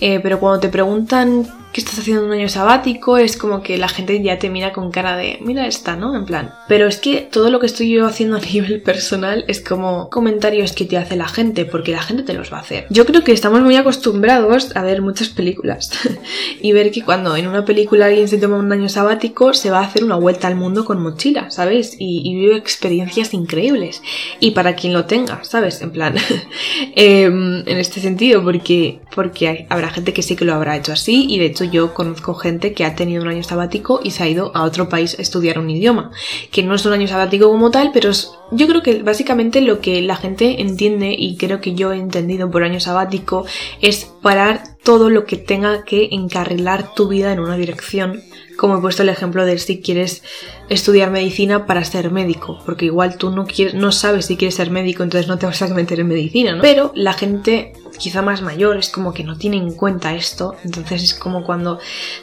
Eh, 0.00 0.20
pero 0.22 0.38
cuando 0.38 0.60
te 0.60 0.68
preguntan 0.68 1.46
qué 1.72 1.80
estás 1.80 1.98
haciendo 1.98 2.24
un 2.24 2.32
año 2.32 2.48
sabático, 2.48 3.18
es 3.18 3.36
como 3.36 3.62
que 3.62 3.76
la 3.76 3.88
gente 3.88 4.22
ya 4.22 4.38
te 4.38 4.48
mira 4.48 4.72
con 4.72 4.90
cara 4.90 5.16
de, 5.16 5.38
mira 5.42 5.66
esta, 5.66 5.96
¿no? 5.96 6.16
En 6.16 6.24
plan. 6.24 6.54
Pero 6.66 6.86
es 6.86 6.96
que 6.98 7.28
todo 7.30 7.50
lo 7.50 7.60
que 7.60 7.66
estoy 7.66 7.90
yo 7.90 8.06
haciendo 8.06 8.36
a 8.36 8.40
nivel 8.52 8.80
personal 8.82 9.44
es 9.48 9.60
como 9.60 10.08
comentarios 10.08 10.72
que 10.72 10.84
te 10.84 10.96
hace 10.96 11.16
la 11.16 11.28
gente, 11.28 11.64
porque 11.64 11.92
la 11.92 12.02
gente 12.02 12.22
te 12.22 12.34
los 12.34 12.52
va 12.52 12.58
a 12.58 12.62
hacer. 12.62 12.86
Yo 12.90 13.04
creo 13.06 13.22
que 13.22 13.32
estamos 13.32 13.60
muy 13.60 13.76
acostumbrados 13.76 14.74
a 14.76 14.82
ver 14.82 15.02
muchas 15.02 15.28
películas 15.28 15.90
y 16.60 16.72
ver 16.72 16.90
que 16.90 17.04
cuando 17.04 17.36
en 17.36 17.46
una 17.46 17.64
película 17.64 18.06
alguien 18.06 18.28
se 18.28 18.38
toma 18.38 18.56
un 18.56 18.72
año 18.72 18.88
sabático, 18.88 19.52
se 19.52 19.70
va 19.70 19.80
a 19.80 19.84
hacer 19.84 20.04
una 20.04 20.16
vuelta 20.16 20.48
al 20.48 20.56
mundo 20.56 20.84
con 20.84 21.02
mochila, 21.02 21.50
¿sabes? 21.50 21.96
Y, 21.98 22.22
y 22.24 22.34
vive 22.34 22.56
experiencias 22.56 23.34
increíbles. 23.34 24.02
Y 24.40 24.52
para 24.52 24.74
quien 24.74 24.92
lo 24.92 25.04
tenga, 25.04 25.44
¿sabes? 25.44 25.82
En 25.82 25.90
plan, 25.90 26.14
em, 26.96 27.62
en 27.66 27.78
este 27.78 28.00
sentido, 28.00 28.42
porque, 28.42 29.00
porque 29.14 29.66
habrá 29.68 29.87
gente 29.90 30.12
que 30.12 30.22
sí 30.22 30.36
que 30.36 30.44
lo 30.44 30.54
habrá 30.54 30.76
hecho 30.76 30.92
así 30.92 31.26
y 31.28 31.38
de 31.38 31.46
hecho 31.46 31.64
yo 31.64 31.94
conozco 31.94 32.34
gente 32.34 32.72
que 32.72 32.84
ha 32.84 32.94
tenido 32.94 33.22
un 33.22 33.28
año 33.28 33.42
sabático 33.42 34.00
y 34.02 34.10
se 34.10 34.22
ha 34.22 34.28
ido 34.28 34.52
a 34.54 34.62
otro 34.62 34.88
país 34.88 35.18
a 35.18 35.22
estudiar 35.22 35.58
un 35.58 35.70
idioma, 35.70 36.10
que 36.50 36.62
no 36.62 36.74
es 36.74 36.84
un 36.86 36.92
año 36.92 37.08
sabático 37.08 37.48
como 37.50 37.70
tal, 37.70 37.90
pero 37.92 38.10
yo 38.52 38.66
creo 38.66 38.82
que 38.82 39.02
básicamente 39.02 39.60
lo 39.60 39.80
que 39.80 40.00
la 40.02 40.16
gente 40.16 40.60
entiende 40.62 41.14
y 41.16 41.36
creo 41.36 41.60
que 41.60 41.74
yo 41.74 41.92
he 41.92 41.98
entendido 41.98 42.50
por 42.50 42.62
año 42.62 42.80
sabático 42.80 43.44
es 43.80 44.06
parar 44.22 44.76
todo 44.82 45.10
lo 45.10 45.24
que 45.24 45.36
tenga 45.36 45.84
que 45.84 46.08
encarrilar 46.12 46.94
tu 46.94 47.08
vida 47.08 47.32
en 47.32 47.40
una 47.40 47.56
dirección 47.56 48.22
como 48.58 48.76
he 48.76 48.80
puesto 48.80 49.04
el 49.04 49.08
ejemplo 49.08 49.46
de 49.46 49.56
si 49.56 49.80
quieres 49.80 50.22
estudiar 50.68 51.10
medicina 51.10 51.64
para 51.64 51.84
ser 51.84 52.10
médico, 52.10 52.58
porque 52.66 52.86
igual 52.86 53.16
tú 53.16 53.30
no 53.30 53.46
quieres, 53.46 53.74
no 53.74 53.92
sabes 53.92 54.26
si 54.26 54.36
quieres 54.36 54.56
ser 54.56 54.70
médico, 54.70 55.04
entonces 55.04 55.28
no 55.28 55.38
te 55.38 55.46
vas 55.46 55.62
a 55.62 55.68
meter 55.68 56.00
en 56.00 56.08
medicina, 56.08 56.56
¿no? 56.56 56.60
Pero 56.62 56.90
la 56.94 57.12
gente 57.12 57.72
quizá 57.98 58.22
más 58.22 58.42
mayor 58.42 58.76
es 58.78 58.88
como 58.88 59.12
que 59.12 59.24
no 59.24 59.36
tiene 59.36 59.56
en 59.56 59.72
cuenta 59.72 60.14
esto. 60.14 60.56
Entonces 60.64 61.02
es 61.02 61.14
como 61.14 61.44
cuando 61.44 61.78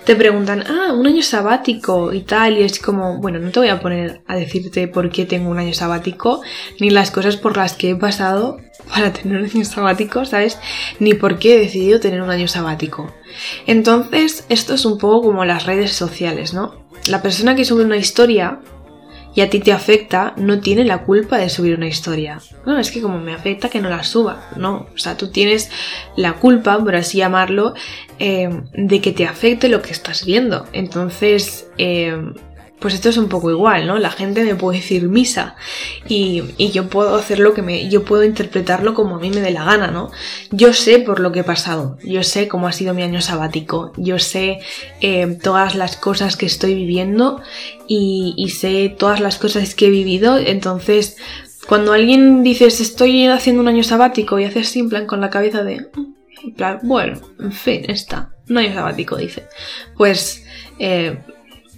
te 0.06 0.16
preguntan, 0.16 0.64
ah, 0.68 0.94
un 0.94 1.06
año 1.06 1.22
sabático 1.22 2.14
y 2.14 2.22
tal, 2.22 2.58
y 2.58 2.64
es 2.64 2.80
como, 2.80 3.20
bueno, 3.20 3.40
no 3.40 3.52
te 3.52 3.60
voy 3.60 3.70
a 3.70 3.80
poner 3.80 4.22
a 4.28 4.36
decirte 4.36 4.88
por 4.88 5.12
qué 5.12 5.26
tengo 5.26 5.50
un 5.50 5.60
año 5.60 5.74
sabático, 5.74 6.42
ni 6.80 6.90
las 6.90 7.12
cosas 7.12 7.38
por 7.38 7.58
las 7.58 7.74
que 7.74 7.92
he 7.92 7.96
pasado 7.96 8.58
para 8.90 9.14
tener 9.14 9.40
un 9.40 9.50
año 9.50 9.66
sabático, 9.66 10.26
¿sabes? 10.26 10.58
Ni 11.00 11.14
por 11.14 11.40
qué 11.40 11.56
he 11.56 11.60
decidido 11.60 12.00
tener 12.00 12.22
un 12.22 12.30
año 12.30 12.48
sabático. 12.48 13.14
Entonces, 13.68 14.46
esto 14.50 14.74
es 14.74 14.86
un 14.86 14.98
poco 14.98 15.28
como 15.28 15.46
las 15.46 15.66
redes 15.66 15.92
sociales, 15.92 16.54
¿no? 16.54 16.86
La 17.08 17.22
persona 17.22 17.56
que 17.56 17.66
sube 17.66 17.84
una 17.84 17.98
historia 17.98 18.62
y 19.36 19.42
a 19.42 19.50
ti 19.50 19.60
te 19.60 19.74
afecta, 19.74 20.34
no 20.38 20.62
tiene 20.62 20.86
la 20.86 21.04
culpa 21.04 21.38
de 21.38 21.50
subir 21.50 21.76
una 21.76 21.88
historia. 21.88 22.40
No, 22.66 22.80
es 22.80 22.90
que 22.90 23.02
como 23.02 23.20
me 23.20 23.34
afecta 23.34 23.70
que 23.70 23.82
no 23.82 23.90
la 23.90 24.04
suba. 24.04 24.50
No, 24.56 24.88
o 24.94 24.98
sea, 24.98 25.18
tú 25.18 25.30
tienes 25.30 25.70
la 26.16 26.34
culpa, 26.34 26.80
por 26.80 26.96
así 26.96 27.18
llamarlo, 27.18 27.74
eh, 28.18 28.50
de 28.74 29.02
que 29.02 29.12
te 29.12 29.28
afecte 29.28 29.68
lo 29.68 29.82
que 29.82 29.92
estás 29.92 30.26
viendo. 30.26 30.66
Entonces, 30.72 31.68
eh, 31.78 32.18
pues 32.80 32.94
esto 32.94 33.10
es 33.10 33.18
un 33.18 33.30
poco 33.30 33.50
igual, 33.50 33.88
¿no? 33.88 33.98
La 34.00 34.12
gente 34.12 34.44
me 34.44 34.56
puede 34.56 34.80
decir 34.80 35.08
misa 35.08 35.56
y, 36.08 36.44
yo 36.72 36.90
puedo 36.90 37.16
hacer 37.16 37.40
lo 37.40 37.54
que 37.54 37.62
me. 37.62 37.90
yo 37.90 38.04
puedo 38.04 38.24
interpretarlo 38.24 38.94
como 38.94 39.16
a 39.16 39.20
mí 39.20 39.30
me 39.30 39.42
dé 39.42 39.52
la 39.52 39.64
gana, 39.64 39.88
¿no? 39.88 40.12
Yo 40.52 40.74
sé 40.74 41.00
por 41.00 41.20
lo 41.20 41.32
que 41.32 41.40
he 41.40 41.44
pasado, 41.44 41.98
yo 42.04 42.22
sé 42.24 42.48
cómo 42.48 42.68
ha 42.68 42.74
sido 42.74 42.94
mi 42.94 43.04
año 43.04 43.22
sabático, 43.22 43.94
yo 43.98 44.20
sé 44.20 44.60
eh, 45.02 45.38
todas 45.42 45.76
las 45.76 45.96
cosas 45.96 46.36
que 46.36 46.46
estoy 46.46 46.76
viviendo 46.76 47.42
y, 47.88 48.50
sé 48.50 48.94
todas 48.98 49.20
las 49.20 49.38
cosas 49.38 49.74
que 49.74 49.88
he 49.88 49.90
vivido, 49.90 50.38
entonces 50.38 51.18
cuando 51.68 51.94
alguien 51.94 52.44
dices 52.44 52.82
estoy 52.82 53.28
haciendo 53.28 53.62
un 53.62 53.68
año 53.68 53.84
sabático 53.84 54.38
y 54.38 54.44
haces 54.44 54.68
así 54.68 54.80
en 54.80 54.90
plan 54.90 55.08
con 55.08 55.22
la 55.22 55.30
cabeza 55.30 55.64
de. 55.64 55.88
En 56.44 56.54
plan, 56.54 56.80
bueno, 56.84 57.20
en 57.40 57.52
fin, 57.52 57.86
está. 57.88 58.32
Un 58.50 58.58
año 58.60 58.74
sabático, 58.74 59.16
dice. 59.16 59.48
Pues. 59.98 60.46
Eh, 60.78 61.18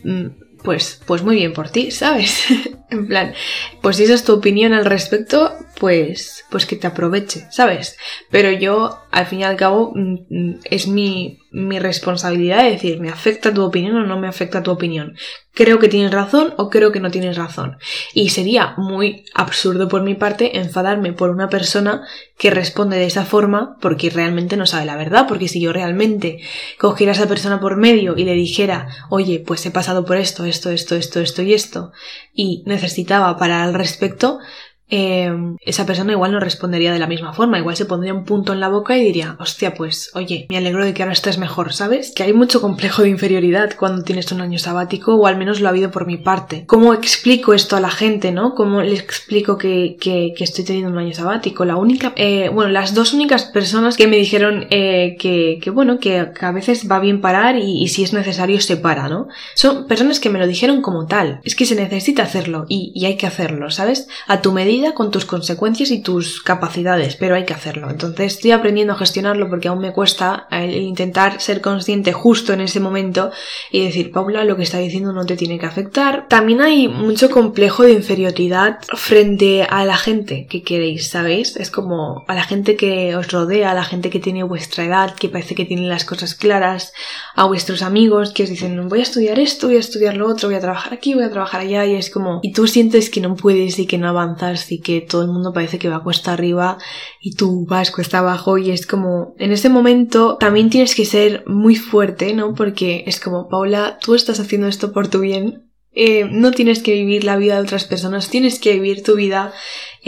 mm, 0.03 0.46
pues, 0.67 0.99
pues 1.05 1.23
muy 1.23 1.37
bien 1.37 1.53
por 1.53 1.69
ti, 1.69 1.91
¿sabes? 1.91 2.43
en 2.89 3.07
plan, 3.07 3.33
pues 3.81 3.95
si 3.95 4.03
esa 4.03 4.15
es 4.15 4.25
tu 4.25 4.33
opinión 4.33 4.73
al 4.73 4.83
respecto, 4.83 5.53
pues, 5.79 6.45
pues 6.49 6.65
que 6.65 6.75
te 6.75 6.87
aproveche, 6.87 7.47
¿sabes? 7.51 7.97
Pero 8.31 8.51
yo, 8.51 8.99
al 9.11 9.25
fin 9.27 9.41
y 9.41 9.43
al 9.43 9.57
cabo, 9.57 9.91
mm, 9.93 10.15
mm, 10.29 10.59
es 10.65 10.87
mi, 10.87 11.39
mi 11.51 11.79
responsabilidad 11.79 12.63
de 12.63 12.71
decir, 12.71 12.99
¿me 12.99 13.09
afecta 13.09 13.53
tu 13.53 13.63
opinión 13.63 13.95
o 13.95 14.05
no 14.05 14.19
me 14.19 14.27
afecta 14.27 14.63
tu 14.63 14.71
opinión? 14.71 15.15
Creo 15.53 15.79
que 15.79 15.87
tienes 15.87 16.11
razón 16.11 16.53
o 16.57 16.69
creo 16.69 16.91
que 16.91 16.99
no 16.99 17.09
tienes 17.09 17.35
razón. 17.35 17.77
Y 18.13 18.29
sería 18.29 18.75
muy 18.77 19.25
absurdo 19.33 19.87
por 19.87 20.03
mi 20.03 20.13
parte 20.13 20.59
enfadarme 20.59 21.13
por 21.13 21.29
una 21.29 21.49
persona 21.49 22.03
que 22.37 22.51
responde 22.51 22.97
de 22.97 23.05
esa 23.05 23.25
forma 23.25 23.77
porque 23.81 24.09
realmente 24.09 24.57
no 24.57 24.67
sabe 24.67 24.85
la 24.85 24.97
verdad, 24.97 25.25
porque 25.27 25.47
si 25.47 25.59
yo 25.59 25.73
realmente 25.73 26.39
cogiera 26.77 27.13
a 27.13 27.15
esa 27.15 27.27
persona 27.27 27.59
por 27.59 27.77
medio 27.77 28.15
y 28.17 28.23
le 28.23 28.33
dijera, 28.33 28.87
oye, 29.09 29.43
pues 29.45 29.65
he 29.65 29.71
pasado 29.71 30.05
por 30.05 30.17
esto, 30.17 30.45
esto, 30.45 30.69
esto, 30.69 30.95
esto, 30.95 31.19
esto 31.19 31.41
y 31.41 31.53
esto, 31.53 31.91
y 32.33 32.63
necesitaba 32.67 33.37
para 33.37 33.63
al 33.63 33.73
respecto, 33.73 34.39
Em, 34.89 35.57
esa 35.65 35.85
persona 35.85 36.13
igual 36.13 36.31
no 36.31 36.39
respondería 36.39 36.93
de 36.93 36.99
la 36.99 37.07
misma 37.07 37.33
forma, 37.33 37.59
igual 37.59 37.75
se 37.75 37.85
pondría 37.85 38.13
un 38.13 38.23
punto 38.23 38.53
en 38.53 38.61
la 38.61 38.69
boca 38.69 38.97
y 38.97 39.03
diría, 39.03 39.35
hostia, 39.39 39.73
pues, 39.73 40.11
oye, 40.13 40.47
me 40.49 40.57
alegro 40.57 40.85
de 40.85 40.93
que 40.93 41.03
ahora 41.03 41.13
estés 41.13 41.37
mejor, 41.37 41.73
¿sabes? 41.73 42.13
Que 42.15 42.23
hay 42.23 42.31
mucho 42.31 42.61
complejo 42.61 43.01
de 43.01 43.09
inferioridad 43.09 43.75
cuando 43.77 44.03
tienes 44.03 44.31
un 44.31 44.39
año 44.39 44.59
sabático, 44.59 45.15
o 45.15 45.27
al 45.27 45.37
menos 45.37 45.59
lo 45.59 45.67
ha 45.67 45.71
habido 45.71 45.91
por 45.91 46.07
mi 46.07 46.17
parte. 46.17 46.63
¿Cómo 46.67 46.93
explico 46.93 47.53
esto 47.53 47.75
a 47.75 47.81
la 47.81 47.89
gente, 47.89 48.31
no? 48.31 48.55
¿Cómo 48.55 48.81
le 48.81 48.95
explico 48.95 49.57
que, 49.57 49.97
que, 49.99 50.33
estoy 50.39 50.63
teniendo 50.63 50.91
un 50.91 50.97
año 50.97 51.13
sabático? 51.13 51.65
La 51.65 51.75
única, 51.75 52.13
eh, 52.15 52.49
bueno, 52.53 52.71
las 52.71 52.93
dos 52.93 53.13
únicas 53.13 53.43
personas 53.43 53.97
que 53.97 54.07
me 54.07 54.15
dijeron 54.15 54.67
eh, 54.69 55.17
que, 55.19 55.69
bueno, 55.69 55.99
que, 55.99 56.31
a 56.39 56.51
veces 56.51 56.89
va 56.89 56.99
bien 56.99 57.19
parar 57.19 57.57
y, 57.57 57.87
si 57.89 58.03
es 58.03 58.13
necesario 58.13 58.61
se 58.61 58.77
para, 58.77 59.09
¿no? 59.09 59.27
Son 59.53 59.87
personas 59.87 60.19
que 60.19 60.29
me 60.29 60.39
lo 60.39 60.47
dijeron 60.47 60.81
como 60.81 61.07
tal. 61.07 61.41
Es 61.43 61.55
que 61.55 61.65
se 61.65 61.75
necesita 61.75 62.23
hacerlo 62.23 62.65
y 62.69 63.05
hay 63.05 63.17
que 63.17 63.27
hacerlo, 63.27 63.69
¿sabes? 63.69 64.07
A 64.27 64.41
tu 64.41 64.53
medida 64.53 64.76
con 64.93 65.11
tus 65.11 65.25
consecuencias 65.25 65.91
y 65.91 66.01
tus 66.01 66.41
capacidades, 66.41 67.15
pero 67.15 67.35
hay 67.35 67.45
que 67.45 67.53
hacerlo. 67.53 67.89
Entonces 67.89 68.33
estoy 68.33 68.51
aprendiendo 68.51 68.93
a 68.93 68.97
gestionarlo 68.97 69.49
porque 69.49 69.67
aún 69.67 69.79
me 69.79 69.93
cuesta 69.93 70.47
el 70.51 70.75
intentar 70.75 71.41
ser 71.41 71.61
consciente 71.61 72.13
justo 72.13 72.53
en 72.53 72.61
ese 72.61 72.79
momento 72.79 73.31
y 73.71 73.83
decir, 73.83 74.11
Paula, 74.11 74.43
lo 74.43 74.55
que 74.55 74.63
está 74.63 74.77
diciendo 74.77 75.13
no 75.13 75.25
te 75.25 75.37
tiene 75.37 75.59
que 75.59 75.65
afectar. 75.65 76.27
También 76.27 76.61
hay 76.61 76.87
mucho 76.87 77.29
complejo 77.29 77.83
de 77.83 77.93
inferioridad 77.93 78.79
frente 78.95 79.63
a 79.63 79.85
la 79.85 79.97
gente 79.97 80.47
que 80.49 80.61
queréis, 80.61 81.09
¿sabéis? 81.09 81.55
Es 81.57 81.71
como 81.71 82.23
a 82.27 82.35
la 82.35 82.43
gente 82.43 82.75
que 82.75 83.15
os 83.15 83.31
rodea, 83.31 83.71
a 83.71 83.75
la 83.75 83.83
gente 83.83 84.09
que 84.09 84.19
tiene 84.19 84.43
vuestra 84.43 84.85
edad, 84.85 85.15
que 85.15 85.29
parece 85.29 85.55
que 85.55 85.65
tiene 85.65 85.87
las 85.87 86.05
cosas 86.05 86.35
claras, 86.35 86.93
a 87.35 87.45
vuestros 87.45 87.81
amigos 87.81 88.33
que 88.33 88.43
os 88.43 88.49
dicen, 88.49 88.87
voy 88.89 88.99
a 88.99 89.03
estudiar 89.03 89.39
esto, 89.39 89.67
voy 89.67 89.77
a 89.77 89.79
estudiar 89.79 90.15
lo 90.15 90.27
otro, 90.27 90.49
voy 90.49 90.57
a 90.57 90.61
trabajar 90.61 90.93
aquí, 90.93 91.13
voy 91.13 91.23
a 91.23 91.31
trabajar 91.31 91.61
allá, 91.61 91.85
y 91.85 91.95
es 91.95 92.09
como, 92.09 92.39
y 92.43 92.51
tú 92.51 92.67
sientes 92.67 93.09
que 93.09 93.21
no 93.21 93.35
puedes 93.35 93.79
y 93.79 93.87
que 93.87 93.97
no 93.97 94.09
avanzas 94.09 94.66
y 94.71 94.79
que 94.79 95.01
todo 95.01 95.21
el 95.21 95.29
mundo 95.29 95.53
parece 95.53 95.79
que 95.79 95.89
va 95.89 96.03
cuesta 96.03 96.33
arriba 96.33 96.77
y 97.21 97.35
tú 97.35 97.65
vas 97.65 97.91
cuesta 97.91 98.19
abajo 98.19 98.57
y 98.57 98.71
es 98.71 98.85
como, 98.85 99.35
en 99.37 99.51
ese 99.51 99.69
momento 99.69 100.37
también 100.37 100.69
tienes 100.69 100.95
que 100.95 101.05
ser 101.05 101.43
muy 101.47 101.75
fuerte, 101.75 102.33
¿no? 102.33 102.53
Porque 102.53 103.03
es 103.07 103.19
como, 103.19 103.49
Paula, 103.49 103.99
tú 104.01 104.15
estás 104.15 104.39
haciendo 104.39 104.67
esto 104.67 104.93
por 104.93 105.07
tu 105.07 105.19
bien, 105.19 105.67
eh, 105.99 106.25
no 106.29 106.51
tienes 106.51 106.83
que 106.83 106.93
vivir 106.93 107.23
la 107.23 107.37
vida 107.37 107.55
de 107.55 107.61
otras 107.61 107.85
personas, 107.85 108.29
tienes 108.29 108.59
que 108.59 108.73
vivir 108.73 109.03
tu 109.03 109.15
vida 109.15 109.51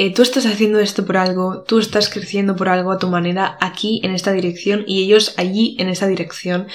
eh, 0.01 0.13
tú 0.13 0.21
estás 0.21 0.45
haciendo 0.45 0.79
esto 0.79 1.05
por 1.05 1.17
algo, 1.17 1.65
tú 1.67 1.77
estás 1.77 2.07
creciendo 2.07 2.55
por 2.55 2.69
algo 2.69 2.93
a 2.93 2.99
tu 2.99 3.07
manera 3.07 3.57
aquí 3.59 3.99
en 4.05 4.12
esta 4.12 4.31
dirección 4.31 4.85
y 4.88 5.03
ellos 5.03 5.33
allí 5.35 5.75
en 5.77 5.89
esa 5.89 6.07
dirección. 6.07 6.69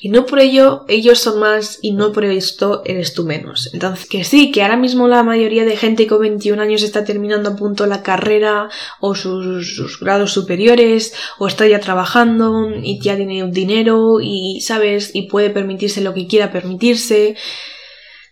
Y 0.00 0.10
no 0.10 0.26
por 0.26 0.38
ello 0.38 0.84
ellos 0.86 1.18
son 1.18 1.40
más 1.40 1.80
y 1.82 1.90
no 1.90 2.12
por 2.12 2.24
esto 2.24 2.82
eres 2.84 3.14
tú 3.14 3.24
menos. 3.24 3.70
Entonces, 3.72 4.06
que 4.06 4.22
sí, 4.22 4.52
que 4.52 4.62
ahora 4.62 4.76
mismo 4.76 5.08
la 5.08 5.24
mayoría 5.24 5.64
de 5.64 5.76
gente 5.76 6.06
con 6.06 6.20
21 6.20 6.62
años 6.62 6.84
está 6.84 7.04
terminando 7.04 7.50
a 7.50 7.56
punto 7.56 7.84
la 7.86 8.04
carrera 8.04 8.68
o 9.00 9.16
sus, 9.16 9.98
grados 9.98 10.30
superiores 10.30 11.14
o 11.40 11.48
está 11.48 11.66
ya 11.66 11.80
trabajando 11.80 12.70
y 12.80 13.00
ya 13.00 13.16
tiene 13.16 13.44
dinero 13.50 14.20
y, 14.22 14.60
¿sabes? 14.60 15.10
Y 15.14 15.22
puede 15.22 15.50
permitirse 15.50 16.00
lo 16.00 16.14
que 16.14 16.28
quiera 16.28 16.52
permitirse. 16.52 17.34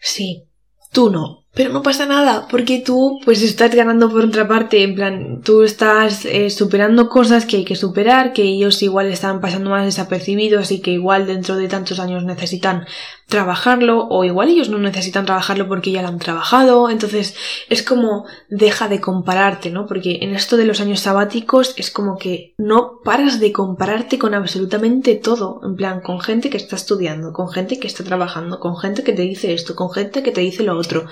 Sí, 0.01 0.45
tú 0.93 1.11
no. 1.11 1.46
Pero 1.57 1.73
no 1.73 1.83
pasa 1.83 2.05
nada, 2.05 2.47
porque 2.51 2.83
tú 2.85 3.19
pues 3.25 3.43
estás 3.43 3.75
ganando 3.75 4.11
por 4.11 4.23
otra 4.27 4.47
parte, 4.47 4.83
en 4.83 4.95
plan, 4.95 5.41
tú 5.43 5.63
estás 5.63 6.27
eh, 6.27 6.51
superando 6.51 7.09
cosas 7.09 7.47
que 7.47 7.57
hay 7.57 7.65
que 7.65 7.77
superar, 7.77 8.35
que 8.35 8.43
ellos 8.43 8.83
igual 8.83 9.07
están 9.07 9.41
pasando 9.41 9.71
más 9.71 9.87
desapercibidos 9.87 10.71
y 10.71 10.83
que 10.83 10.91
igual 10.91 11.27
dentro 11.27 11.57
de 11.57 11.69
tantos 11.69 11.99
años 11.99 12.25
necesitan 12.25 12.85
trabajarlo, 13.27 14.07
o 14.09 14.25
igual 14.25 14.49
ellos 14.49 14.69
no 14.69 14.79
necesitan 14.79 15.27
trabajarlo 15.27 15.67
porque 15.67 15.91
ya 15.91 16.03
lo 16.03 16.09
han 16.09 16.21
trabajado, 16.21 16.89
entonces 16.91 17.35
es 17.69 17.83
como 17.83 18.25
deja 18.49 18.89
de 18.89 19.01
compararte, 19.01 19.71
¿no? 19.71 19.87
Porque 19.87 20.19
en 20.23 20.35
esto 20.35 20.57
de 20.57 20.65
los 20.65 20.81
años 20.81 21.01
sabáticos 21.01 21.75
es 21.77 21.91
como 21.91 22.19
que 22.19 22.55
no 22.57 23.01
paras 23.03 23.41
de 23.41 23.53
compararte 23.53 24.19
con 24.19 24.35
absolutamente 24.35 25.17
todo, 25.17 25.61
en 25.65 25.75
plan, 25.75 26.01
con 26.01 26.21
gente 26.21 26.51
que 26.51 26.57
está 26.57 26.77
estudiando, 26.77 27.33
con 27.33 27.51
gente 27.51 27.81
que 27.81 27.89
está 27.89 28.05
trabajando, 28.05 28.61
con 28.61 28.77
gente 28.77 29.03
que 29.03 29.13
te 29.13 29.23
dice 29.23 29.53
esto, 29.53 29.75
con 29.75 29.91
gente 29.91 30.23
que 30.23 30.31
te 30.31 30.43
dice 30.43 30.63
lo 30.63 30.79
otro. 30.79 31.07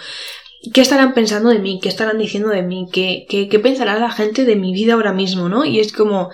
¿Qué 0.72 0.81
estarán 0.81 1.14
pensando 1.14 1.50
de 1.50 1.59
mí? 1.59 1.81
¿Qué 1.83 1.88
estarán 1.88 2.18
diciendo 2.18 2.48
de 2.48 2.62
mí? 2.62 2.88
¿Qué, 2.92 3.27
qué, 3.29 3.48
qué 3.48 3.59
pensará 3.59 3.98
la 3.98 4.11
gente 4.11 4.44
de 4.44 4.57
mi 4.57 4.72
vida 4.72 4.94
ahora 4.94 5.12
mismo, 5.12 5.48
no? 5.48 5.64
Y 5.64 5.81
es 5.81 5.92
como... 5.92 6.31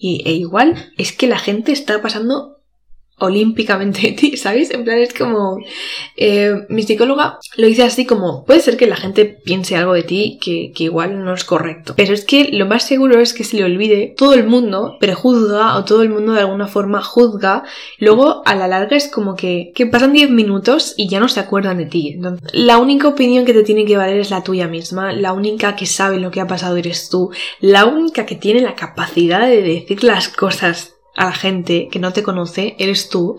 Y, 0.00 0.22
e 0.28 0.32
igual 0.32 0.92
es 0.96 1.12
que 1.12 1.26
la 1.26 1.38
gente 1.38 1.72
está 1.72 2.00
pasando 2.00 2.57
olímpicamente 3.18 4.00
de 4.00 4.12
ti, 4.12 4.36
¿sabéis? 4.36 4.70
En 4.70 4.84
plan 4.84 4.98
es 4.98 5.14
como... 5.14 5.58
Eh, 6.16 6.66
mi 6.68 6.82
psicóloga 6.82 7.38
lo 7.56 7.66
dice 7.66 7.82
así 7.82 8.06
como, 8.06 8.44
puede 8.44 8.60
ser 8.60 8.76
que 8.76 8.86
la 8.86 8.96
gente 8.96 9.24
piense 9.24 9.76
algo 9.76 9.94
de 9.94 10.02
ti 10.02 10.38
que, 10.40 10.72
que, 10.74 10.84
igual 10.84 11.24
no 11.24 11.34
es 11.34 11.44
correcto, 11.44 11.94
pero 11.96 12.12
es 12.12 12.24
que 12.24 12.50
lo 12.52 12.66
más 12.66 12.84
seguro 12.84 13.20
es 13.20 13.32
que 13.34 13.44
se 13.44 13.56
le 13.56 13.64
olvide, 13.64 14.14
todo 14.16 14.34
el 14.34 14.46
mundo 14.46 14.96
prejuzga 15.00 15.76
o 15.76 15.84
todo 15.84 16.02
el 16.02 16.10
mundo 16.10 16.32
de 16.32 16.40
alguna 16.40 16.66
forma 16.66 17.02
juzga, 17.02 17.64
luego 17.98 18.42
a 18.46 18.54
la 18.54 18.68
larga 18.68 18.96
es 18.96 19.08
como 19.08 19.36
que, 19.36 19.72
que 19.74 19.86
pasan 19.86 20.12
10 20.12 20.30
minutos 20.30 20.94
y 20.96 21.08
ya 21.08 21.20
no 21.20 21.28
se 21.28 21.40
acuerdan 21.40 21.78
de 21.78 21.86
ti. 21.86 22.12
Entonces, 22.14 22.48
la 22.52 22.78
única 22.78 23.08
opinión 23.08 23.44
que 23.44 23.54
te 23.54 23.62
tiene 23.62 23.84
que 23.84 23.96
valer 23.96 24.18
es 24.18 24.30
la 24.30 24.42
tuya 24.42 24.68
misma, 24.68 25.12
la 25.12 25.32
única 25.32 25.76
que 25.76 25.86
sabe 25.86 26.18
lo 26.18 26.30
que 26.30 26.40
ha 26.40 26.46
pasado 26.46 26.76
eres 26.76 27.08
tú, 27.08 27.30
la 27.60 27.84
única 27.86 28.26
que 28.26 28.36
tiene 28.36 28.60
la 28.60 28.74
capacidad 28.74 29.46
de 29.46 29.62
decir 29.62 30.04
las 30.04 30.28
cosas 30.28 30.97
a 31.18 31.26
la 31.26 31.32
gente 31.32 31.88
que 31.90 31.98
no 31.98 32.12
te 32.12 32.22
conoce, 32.22 32.76
eres 32.78 33.08
tú. 33.08 33.36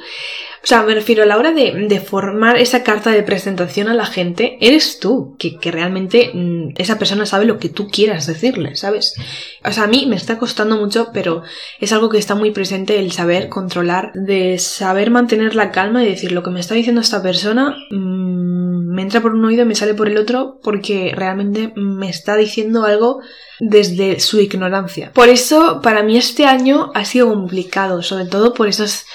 O 0.61 0.67
sea, 0.67 0.83
me 0.83 0.93
refiero 0.93 1.23
a 1.23 1.25
la 1.25 1.37
hora 1.37 1.53
de, 1.53 1.99
formar 2.01 2.57
esa 2.57 2.83
carta 2.83 3.11
de 3.11 3.23
presentación 3.23 3.87
a 3.87 3.93
la 3.93 4.05
gente, 4.05 4.57
eres 4.59 4.99
tú, 4.99 5.35
que, 5.39 5.57
que, 5.57 5.71
realmente 5.71 6.31
mm, 6.33 6.73
esa 6.75 6.99
persona 6.99 7.25
sabe 7.25 7.45
lo 7.45 7.57
que 7.57 7.69
tú 7.69 7.87
quieras 7.87 8.27
decirle, 8.27 8.75
¿sabes? 8.75 9.15
O 9.63 9.71
sea, 9.71 9.85
a 9.85 9.87
mí 9.87 10.05
me 10.07 10.17
está 10.17 10.37
costando 10.37 10.75
mucho, 10.75 11.11
pero 11.13 11.43
es 11.79 11.93
algo 11.93 12.09
que 12.09 12.17
está 12.17 12.35
muy 12.35 12.51
presente 12.51 12.99
el 12.99 13.13
saber 13.13 13.47
controlar, 13.47 14.11
de 14.13 14.59
saber 14.59 15.09
mantener 15.09 15.55
la 15.55 15.71
calma 15.71 16.03
y 16.03 16.09
decir 16.09 16.33
lo 16.33 16.43
que 16.43 16.51
me 16.51 16.59
está 16.59 16.75
diciendo 16.75 16.99
esta 16.99 17.23
persona. 17.23 17.77
Mm, 17.91 18.68
me 18.89 19.03
entra 19.03 19.21
por 19.21 19.35
un 19.35 19.45
oído 19.45 19.61
y 19.61 19.65
me 19.67 19.75
sale 19.75 19.93
por 19.93 20.07
el 20.07 20.17
otro 20.17 20.59
porque 20.63 21.13
realmente 21.15 21.71
me 21.75 22.09
está 22.09 22.35
diciendo 22.35 22.85
algo 22.85 23.21
desde 23.59 24.19
su 24.19 24.39
ignorancia. 24.39 25.11
Por 25.13 25.29
eso, 25.29 25.79
para 25.83 26.01
mí 26.01 26.17
este 26.17 26.47
año 26.47 26.91
ha 26.95 27.05
sido 27.05 27.29
complicado, 27.29 28.01
sobre 28.01 28.25
todo 28.25 28.55
por 28.55 28.67
esos 28.67 29.05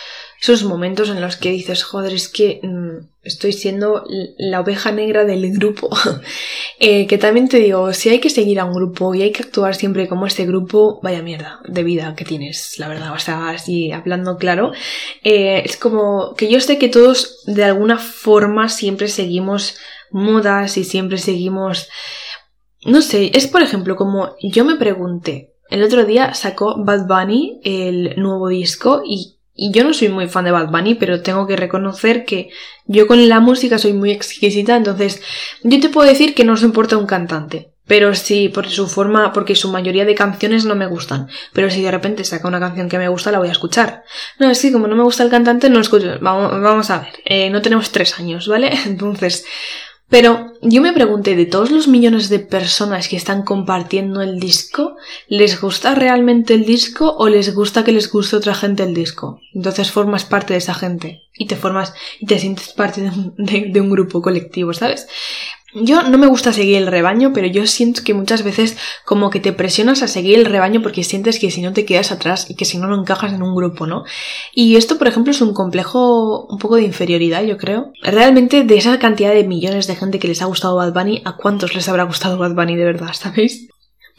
esos 0.44 0.64
momentos 0.64 1.08
en 1.08 1.22
los 1.22 1.36
que 1.36 1.50
dices, 1.50 1.82
joder, 1.82 2.12
es 2.12 2.28
que 2.28 2.60
mm, 2.62 3.06
estoy 3.22 3.54
siendo 3.54 4.04
la 4.36 4.60
oveja 4.60 4.92
negra 4.92 5.24
del 5.24 5.52
grupo. 5.52 5.90
Eh, 6.80 7.06
que 7.06 7.18
también 7.18 7.48
te 7.48 7.58
digo, 7.58 7.92
si 7.92 8.08
hay 8.08 8.18
que 8.18 8.28
seguir 8.28 8.58
a 8.58 8.64
un 8.64 8.74
grupo 8.74 9.14
y 9.14 9.22
hay 9.22 9.30
que 9.30 9.44
actuar 9.44 9.76
siempre 9.76 10.08
como 10.08 10.26
este 10.26 10.44
grupo, 10.44 10.98
vaya 11.04 11.22
mierda 11.22 11.60
de 11.66 11.84
vida 11.84 12.14
que 12.16 12.24
tienes, 12.24 12.78
la 12.78 12.88
verdad. 12.88 13.12
O 13.12 13.18
sea, 13.18 13.50
así 13.50 13.92
hablando 13.92 14.36
claro, 14.36 14.72
eh, 15.22 15.62
es 15.64 15.76
como 15.76 16.34
que 16.34 16.50
yo 16.50 16.60
sé 16.60 16.76
que 16.76 16.88
todos 16.88 17.44
de 17.46 17.64
alguna 17.64 17.96
forma 17.96 18.68
siempre 18.68 19.06
seguimos 19.06 19.76
modas 20.10 20.76
y 20.76 20.84
siempre 20.84 21.16
seguimos... 21.18 21.88
No 22.84 23.00
sé, 23.00 23.30
es 23.32 23.46
por 23.46 23.62
ejemplo 23.62 23.94
como 23.94 24.34
yo 24.42 24.64
me 24.64 24.74
pregunté, 24.74 25.54
el 25.70 25.82
otro 25.84 26.04
día 26.04 26.34
sacó 26.34 26.74
Bad 26.84 27.06
Bunny 27.06 27.60
el 27.64 28.14
nuevo 28.16 28.48
disco 28.48 29.02
y 29.06 29.38
y 29.54 29.72
yo 29.72 29.84
no 29.84 29.94
soy 29.94 30.08
muy 30.08 30.28
fan 30.28 30.44
de 30.44 30.50
Bad 30.50 30.70
Bunny, 30.70 30.94
pero 30.96 31.22
tengo 31.22 31.46
que 31.46 31.56
reconocer 31.56 32.24
que 32.24 32.50
yo 32.86 33.06
con 33.06 33.28
la 33.28 33.40
música 33.40 33.78
soy 33.78 33.92
muy 33.92 34.10
exquisita, 34.10 34.76
entonces 34.76 35.22
yo 35.62 35.80
te 35.80 35.88
puedo 35.88 36.08
decir 36.08 36.34
que 36.34 36.44
no 36.44 36.56
se 36.56 36.66
importa 36.66 36.96
un 36.96 37.06
cantante. 37.06 37.70
Pero 37.86 38.14
sí, 38.14 38.48
por 38.48 38.68
su 38.70 38.86
forma, 38.86 39.32
porque 39.34 39.54
su 39.54 39.70
mayoría 39.70 40.06
de 40.06 40.14
canciones 40.14 40.64
no 40.64 40.74
me 40.74 40.86
gustan. 40.86 41.28
Pero 41.52 41.68
si 41.68 41.82
de 41.82 41.90
repente 41.90 42.24
saca 42.24 42.48
una 42.48 42.58
canción 42.58 42.88
que 42.88 42.96
me 42.96 43.08
gusta, 43.08 43.30
la 43.30 43.38
voy 43.38 43.48
a 43.48 43.52
escuchar. 43.52 44.04
No, 44.38 44.50
es 44.50 44.62
que 44.62 44.72
como 44.72 44.86
no 44.86 44.96
me 44.96 45.02
gusta 45.02 45.22
el 45.22 45.30
cantante, 45.30 45.68
no 45.68 45.80
escucho. 45.80 46.18
Vamos, 46.20 46.62
vamos 46.62 46.88
a 46.88 47.00
ver, 47.00 47.12
eh, 47.26 47.50
no 47.50 47.60
tenemos 47.60 47.92
tres 47.92 48.18
años, 48.18 48.48
¿vale? 48.48 48.72
Entonces, 48.86 49.44
pero 50.14 50.52
yo 50.62 50.80
me 50.80 50.92
pregunté, 50.92 51.34
de 51.34 51.44
todos 51.44 51.72
los 51.72 51.88
millones 51.88 52.28
de 52.28 52.38
personas 52.38 53.08
que 53.08 53.16
están 53.16 53.42
compartiendo 53.42 54.22
el 54.22 54.38
disco, 54.38 54.94
¿les 55.26 55.60
gusta 55.60 55.96
realmente 55.96 56.54
el 56.54 56.64
disco 56.64 57.16
o 57.18 57.28
les 57.28 57.52
gusta 57.52 57.82
que 57.82 57.90
les 57.90 58.12
guste 58.12 58.36
otra 58.36 58.54
gente 58.54 58.84
el 58.84 58.94
disco? 58.94 59.40
Entonces 59.52 59.90
formas 59.90 60.24
parte 60.24 60.52
de 60.52 60.58
esa 60.58 60.72
gente 60.72 61.24
y 61.36 61.46
te 61.46 61.56
formas 61.56 61.94
y 62.20 62.26
te 62.26 62.38
sientes 62.38 62.68
parte 62.68 63.00
de 63.00 63.08
un, 63.08 63.34
de 63.72 63.80
un 63.80 63.90
grupo 63.90 64.22
colectivo, 64.22 64.72
¿sabes? 64.72 65.08
Yo 65.74 66.02
no 66.02 66.18
me 66.18 66.28
gusta 66.28 66.52
seguir 66.52 66.76
el 66.76 66.86
rebaño, 66.86 67.32
pero 67.32 67.48
yo 67.48 67.66
siento 67.66 68.02
que 68.04 68.14
muchas 68.14 68.44
veces 68.44 68.76
como 69.04 69.30
que 69.30 69.40
te 69.40 69.52
presionas 69.52 70.02
a 70.02 70.08
seguir 70.08 70.38
el 70.38 70.44
rebaño 70.44 70.82
porque 70.82 71.02
sientes 71.02 71.40
que 71.40 71.50
si 71.50 71.62
no 71.62 71.72
te 71.72 71.84
quedas 71.84 72.12
atrás 72.12 72.48
y 72.48 72.54
que 72.54 72.64
si 72.64 72.78
no 72.78 72.86
no 72.86 73.00
encajas 73.00 73.32
en 73.32 73.42
un 73.42 73.56
grupo, 73.56 73.86
¿no? 73.86 74.04
Y 74.54 74.76
esto, 74.76 74.98
por 74.98 75.08
ejemplo, 75.08 75.32
es 75.32 75.40
un 75.40 75.52
complejo 75.52 76.46
un 76.46 76.58
poco 76.58 76.76
de 76.76 76.84
inferioridad, 76.84 77.42
yo 77.42 77.58
creo. 77.58 77.92
Realmente, 78.02 78.62
de 78.62 78.76
esa 78.76 78.98
cantidad 79.00 79.34
de 79.34 79.44
millones 79.44 79.88
de 79.88 79.96
gente 79.96 80.18
que 80.20 80.28
les 80.28 80.42
ha 80.42 80.46
gustado 80.46 80.76
Bad 80.76 80.92
Bunny, 80.92 81.22
¿a 81.24 81.36
cuántos 81.36 81.74
les 81.74 81.88
habrá 81.88 82.04
gustado 82.04 82.38
Bad 82.38 82.54
Bunny 82.54 82.76
de 82.76 82.84
verdad, 82.84 83.12
sabéis? 83.12 83.68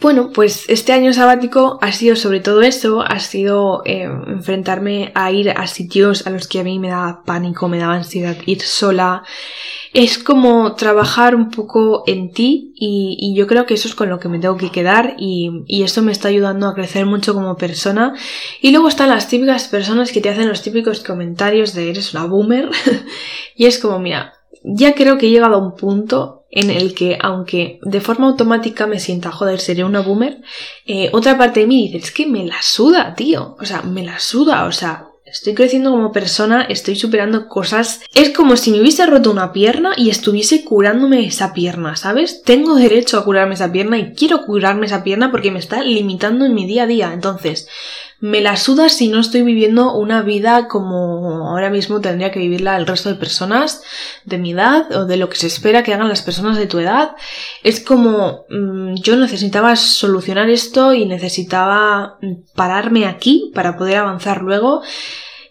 Bueno, 0.02 0.32
pues 0.34 0.66
este 0.68 0.92
año 0.92 1.14
sabático 1.14 1.80
ha 1.82 1.94
sido 1.94 2.18
sobre 2.18 2.42
todo 2.42 2.62
eso, 2.62 3.02
ha 3.02 3.20
sido 3.20 3.82
eh, 3.86 4.04
enfrentarme 4.04 5.12
a 5.16 5.32
ir 5.32 5.50
a 5.50 5.68
sitios 5.68 6.28
a 6.28 6.32
los 6.32 6.50
que 6.50 6.60
a 6.60 6.64
mí 6.64 6.80
me 6.80 6.90
daba 6.90 7.24
pánico, 7.24 7.70
me 7.70 7.80
daba 7.80 7.96
ansiedad 7.96 8.36
ir 8.46 8.62
sola, 8.62 9.24
es 9.94 10.18
como 10.20 10.76
trabajar 10.76 11.34
un 11.34 11.50
poco 11.50 12.04
en 12.08 12.34
ti 12.34 12.74
y, 12.76 13.34
yo 13.38 13.48
creo 13.48 13.66
que 13.66 13.76
eso 13.76 13.88
es 13.88 13.96
con 13.96 14.10
lo 14.10 14.20
que 14.20 14.28
me 14.28 14.40
tengo 14.40 14.58
que 14.58 14.70
quedar 14.70 15.16
y, 15.18 15.64
y 15.68 15.84
esto 15.84 16.02
me 16.02 16.12
está 16.12 16.28
ayudando 16.28 16.68
a 16.68 16.76
crecer 16.76 17.06
mucho 17.06 17.34
como 17.34 17.56
persona. 17.56 18.14
Y 18.62 18.72
luego 18.72 18.90
están 18.90 19.08
las 19.08 19.30
típicas 19.30 19.70
personas 19.70 20.12
que 20.12 20.20
te 20.20 20.30
hacen 20.30 20.50
los 20.50 20.62
típicos 20.62 21.02
comentarios 21.02 21.74
de 21.74 21.90
eres 21.90 22.14
una 22.14 22.26
boomer 22.26 22.70
y 23.56 23.66
es 23.66 23.80
como, 23.80 24.00
mira, 24.00 24.34
ya 24.66 24.96
creo 24.96 25.18
que 25.18 25.28
he 25.28 25.32
llegado 25.32 25.56
a 25.56 25.66
un 25.66 25.76
punto 25.76 26.45
en 26.56 26.72
el 26.72 26.96
que, 26.96 27.20
aunque 27.22 27.80
de 27.84 28.02
forma 28.02 28.28
automática 28.28 28.88
me 28.88 29.00
sienta, 29.00 29.32
joder, 29.32 29.60
sería 29.60 29.86
una 29.86 30.02
boomer, 30.02 30.42
eh, 30.86 31.10
otra 31.14 31.38
parte 31.38 31.60
de 31.60 31.68
mí 31.68 31.88
dice, 31.88 31.98
es 31.98 32.12
que 32.12 32.26
me 32.26 32.46
la 32.46 32.62
suda, 32.62 33.14
tío. 33.14 33.56
O 33.60 33.66
sea, 33.66 33.84
me 33.84 34.04
la 34.04 34.20
suda, 34.20 34.66
o 34.66 34.72
sea, 34.72 35.10
Estoy 35.28 35.56
creciendo 35.56 35.90
como 35.90 36.12
persona, 36.12 36.62
estoy 36.62 36.96
superando 36.96 37.50
cosas. 37.50 38.02
Es 38.14 38.30
como 38.30 38.56
si 38.56 38.70
me 38.70 38.80
hubiese 38.80 39.08
roto 39.08 39.32
una 39.32 39.52
pierna 39.52 39.94
y 39.98 40.12
estuviese 40.12 40.64
curándome 40.64 41.26
esa 41.26 41.52
pierna, 41.52 41.96
¿sabes? 41.96 42.44
Tengo 42.44 42.76
derecho 42.76 43.18
a 43.18 43.26
curarme 43.26 43.56
esa 43.56 43.72
pierna 43.72 43.98
y 43.98 44.14
quiero 44.14 44.46
curarme 44.46 44.86
esa 44.86 45.04
pierna 45.04 45.32
porque 45.32 45.50
me 45.50 45.58
está 45.58 45.82
limitando 45.82 46.46
en 46.46 46.54
mi 46.54 46.68
día 46.68 46.84
a 46.84 46.88
día. 46.88 47.12
Entonces, 47.12 47.68
me 48.20 48.42
la 48.42 48.56
suda 48.56 48.90
si 48.90 49.10
no 49.10 49.20
estoy 49.20 49.42
viviendo 49.42 49.94
una 49.94 50.22
vida 50.22 50.68
como 50.68 51.50
ahora 51.50 51.70
mismo 51.70 52.00
tendría 52.00 52.32
que 52.32 52.40
vivirla 52.40 52.78
el 52.78 52.88
resto 52.88 53.10
de 53.10 53.16
personas 53.16 53.84
de 54.24 54.38
mi 54.38 54.52
edad 54.52 54.92
o 54.96 55.06
de 55.06 55.18
lo 55.18 55.30
que 55.30 55.36
se 55.36 55.48
espera 55.48 55.84
que 55.84 55.94
hagan 55.94 56.08
las 56.08 56.22
personas 56.22 56.58
de 56.58 56.68
tu 56.68 56.80
edad. 56.80 57.16
Es 57.64 57.82
como 57.82 58.46
mm, 58.50 58.96
yo 58.96 59.18
necesitaba 59.18 59.76
solucionar 59.76 60.50
esto 60.50 60.94
y 60.94 61.06
necesitaba 61.06 62.18
pararme 62.56 63.06
aquí 63.06 63.52
para 63.54 63.78
poder 63.78 63.98
avanzar 63.98 64.42
luego. 64.42 64.82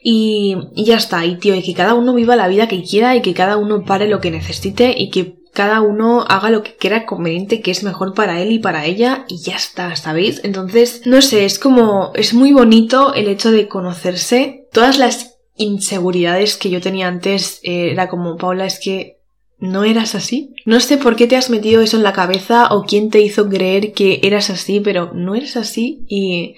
Y, 0.07 0.57
y 0.74 0.85
ya 0.85 0.96
está, 0.96 1.24
y 1.24 1.37
tío, 1.37 1.55
y 1.55 1.62
que 1.62 1.72
cada 1.72 1.94
uno 1.94 2.12
viva 2.12 2.37
la 2.37 2.48
vida 2.48 2.68
que 2.68 2.83
quiera 2.83 3.16
y 3.16 3.22
que 3.22 3.33
cada 3.33 3.57
uno 3.57 3.85
pare 3.85 4.07
lo 4.07 4.20
que 4.20 4.31
necesite 4.31 4.94
y 4.98 5.09
que 5.09 5.43
cada 5.54 5.80
uno 5.80 6.24
haga 6.28 6.50
lo 6.50 6.62
que 6.62 6.76
quiera 6.76 7.06
conveniente, 7.06 7.62
que 7.62 7.70
es 7.70 7.82
mejor 7.82 8.12
para 8.12 8.42
él 8.42 8.52
y 8.52 8.58
para 8.58 8.84
ella, 8.84 9.24
y 9.28 9.38
ya 9.38 9.56
está, 9.56 9.96
¿sabéis? 9.96 10.40
Entonces, 10.44 11.02
no 11.06 11.22
sé, 11.22 11.44
es 11.44 11.58
como, 11.58 12.12
es 12.14 12.34
muy 12.34 12.52
bonito 12.52 13.14
el 13.14 13.28
hecho 13.28 13.50
de 13.50 13.68
conocerse. 13.68 14.66
Todas 14.72 14.98
las 14.98 15.38
inseguridades 15.56 16.56
que 16.56 16.70
yo 16.70 16.80
tenía 16.80 17.08
antes, 17.08 17.60
eh, 17.62 17.92
era 17.92 18.08
como, 18.08 18.36
Paula, 18.36 18.66
es 18.66 18.80
que 18.80 19.20
no 19.58 19.84
eras 19.84 20.14
así. 20.14 20.54
No 20.66 20.80
sé 20.80 20.98
por 20.98 21.16
qué 21.16 21.26
te 21.26 21.36
has 21.36 21.50
metido 21.50 21.80
eso 21.80 21.96
en 21.96 22.02
la 22.02 22.12
cabeza 22.12 22.68
o 22.70 22.84
quién 22.84 23.10
te 23.10 23.20
hizo 23.20 23.48
creer 23.48 23.92
que 23.92 24.20
eras 24.22 24.50
así, 24.50 24.80
pero 24.80 25.12
no 25.14 25.34
eres 25.34 25.56
así 25.56 26.04
y 26.08 26.56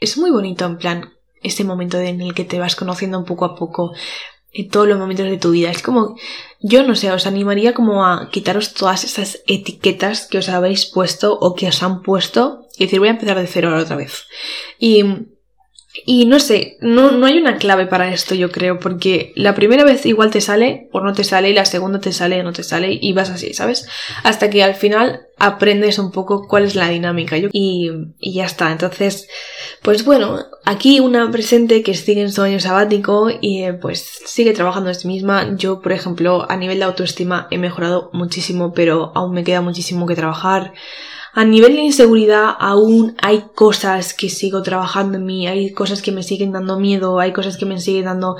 es 0.00 0.18
muy 0.18 0.30
bonito 0.30 0.64
en 0.66 0.78
plan 0.78 1.10
ese 1.42 1.64
momento 1.64 1.98
en 1.98 2.20
el 2.20 2.34
que 2.34 2.44
te 2.44 2.58
vas 2.58 2.76
conociendo 2.76 3.18
un 3.18 3.24
poco 3.24 3.44
a 3.44 3.54
poco 3.54 3.92
en 4.54 4.68
todos 4.68 4.88
los 4.88 4.98
momentos 4.98 5.26
de 5.26 5.36
tu 5.36 5.50
vida. 5.50 5.70
Es 5.70 5.82
como, 5.82 6.16
yo 6.60 6.86
no 6.86 6.94
sé, 6.94 7.12
os 7.12 7.26
animaría 7.26 7.74
como 7.74 8.06
a 8.06 8.30
quitaros 8.30 8.72
todas 8.72 9.04
esas 9.04 9.42
etiquetas 9.46 10.26
que 10.26 10.38
os 10.38 10.48
habéis 10.48 10.86
puesto 10.86 11.38
o 11.38 11.54
que 11.54 11.68
os 11.68 11.82
han 11.82 12.02
puesto 12.02 12.66
y 12.78 12.84
decir 12.84 13.00
voy 13.00 13.08
a 13.08 13.12
empezar 13.12 13.38
de 13.38 13.46
cero 13.46 13.68
ahora 13.68 13.82
otra 13.82 13.96
vez. 13.96 14.26
Y 14.78 15.04
y 16.04 16.26
no 16.26 16.40
sé, 16.40 16.76
no, 16.80 17.12
no 17.12 17.26
hay 17.26 17.38
una 17.38 17.56
clave 17.56 17.86
para 17.86 18.12
esto, 18.12 18.34
yo 18.34 18.50
creo, 18.50 18.80
porque 18.80 19.32
la 19.36 19.54
primera 19.54 19.84
vez 19.84 20.04
igual 20.06 20.30
te 20.30 20.40
sale 20.40 20.88
o 20.92 21.00
no 21.00 21.12
te 21.12 21.22
sale, 21.22 21.50
y 21.50 21.54
la 21.54 21.64
segunda 21.64 22.00
te 22.00 22.12
sale 22.12 22.40
o 22.40 22.42
no 22.42 22.52
te 22.52 22.64
sale, 22.64 22.98
y 23.00 23.12
vas 23.12 23.30
así, 23.30 23.54
¿sabes? 23.54 23.86
Hasta 24.24 24.50
que 24.50 24.64
al 24.64 24.74
final 24.74 25.28
aprendes 25.38 25.98
un 25.98 26.10
poco 26.10 26.46
cuál 26.48 26.64
es 26.64 26.74
la 26.74 26.88
dinámica 26.88 27.36
y, 27.36 27.90
y 28.18 28.32
ya 28.32 28.44
está. 28.44 28.72
Entonces, 28.72 29.28
pues 29.82 30.04
bueno, 30.04 30.40
aquí 30.64 31.00
una 31.00 31.30
presente 31.30 31.82
que 31.82 31.94
sigue 31.94 32.22
en 32.22 32.32
su 32.32 32.42
año 32.42 32.60
sabático 32.60 33.30
y 33.40 33.62
eh, 33.62 33.72
pues 33.74 34.20
sigue 34.26 34.52
trabajando 34.52 34.90
en 34.90 34.94
sí 34.94 35.08
misma. 35.08 35.54
Yo, 35.56 35.80
por 35.80 35.92
ejemplo, 35.92 36.46
a 36.50 36.56
nivel 36.56 36.78
de 36.78 36.84
autoestima 36.84 37.48
he 37.50 37.58
mejorado 37.58 38.10
muchísimo, 38.12 38.72
pero 38.72 39.12
aún 39.14 39.32
me 39.32 39.44
queda 39.44 39.60
muchísimo 39.60 40.06
que 40.06 40.16
trabajar. 40.16 40.72
A 41.34 41.44
nivel 41.44 41.74
de 41.74 41.82
inseguridad 41.82 42.54
aún 42.60 43.16
hay 43.20 43.46
cosas 43.56 44.14
que 44.14 44.28
sigo 44.28 44.62
trabajando 44.62 45.18
en 45.18 45.26
mí, 45.26 45.48
hay 45.48 45.72
cosas 45.72 46.00
que 46.00 46.12
me 46.12 46.22
siguen 46.22 46.52
dando 46.52 46.78
miedo, 46.78 47.18
hay 47.18 47.32
cosas 47.32 47.56
que 47.56 47.66
me 47.66 47.80
siguen 47.80 48.04
dando 48.04 48.36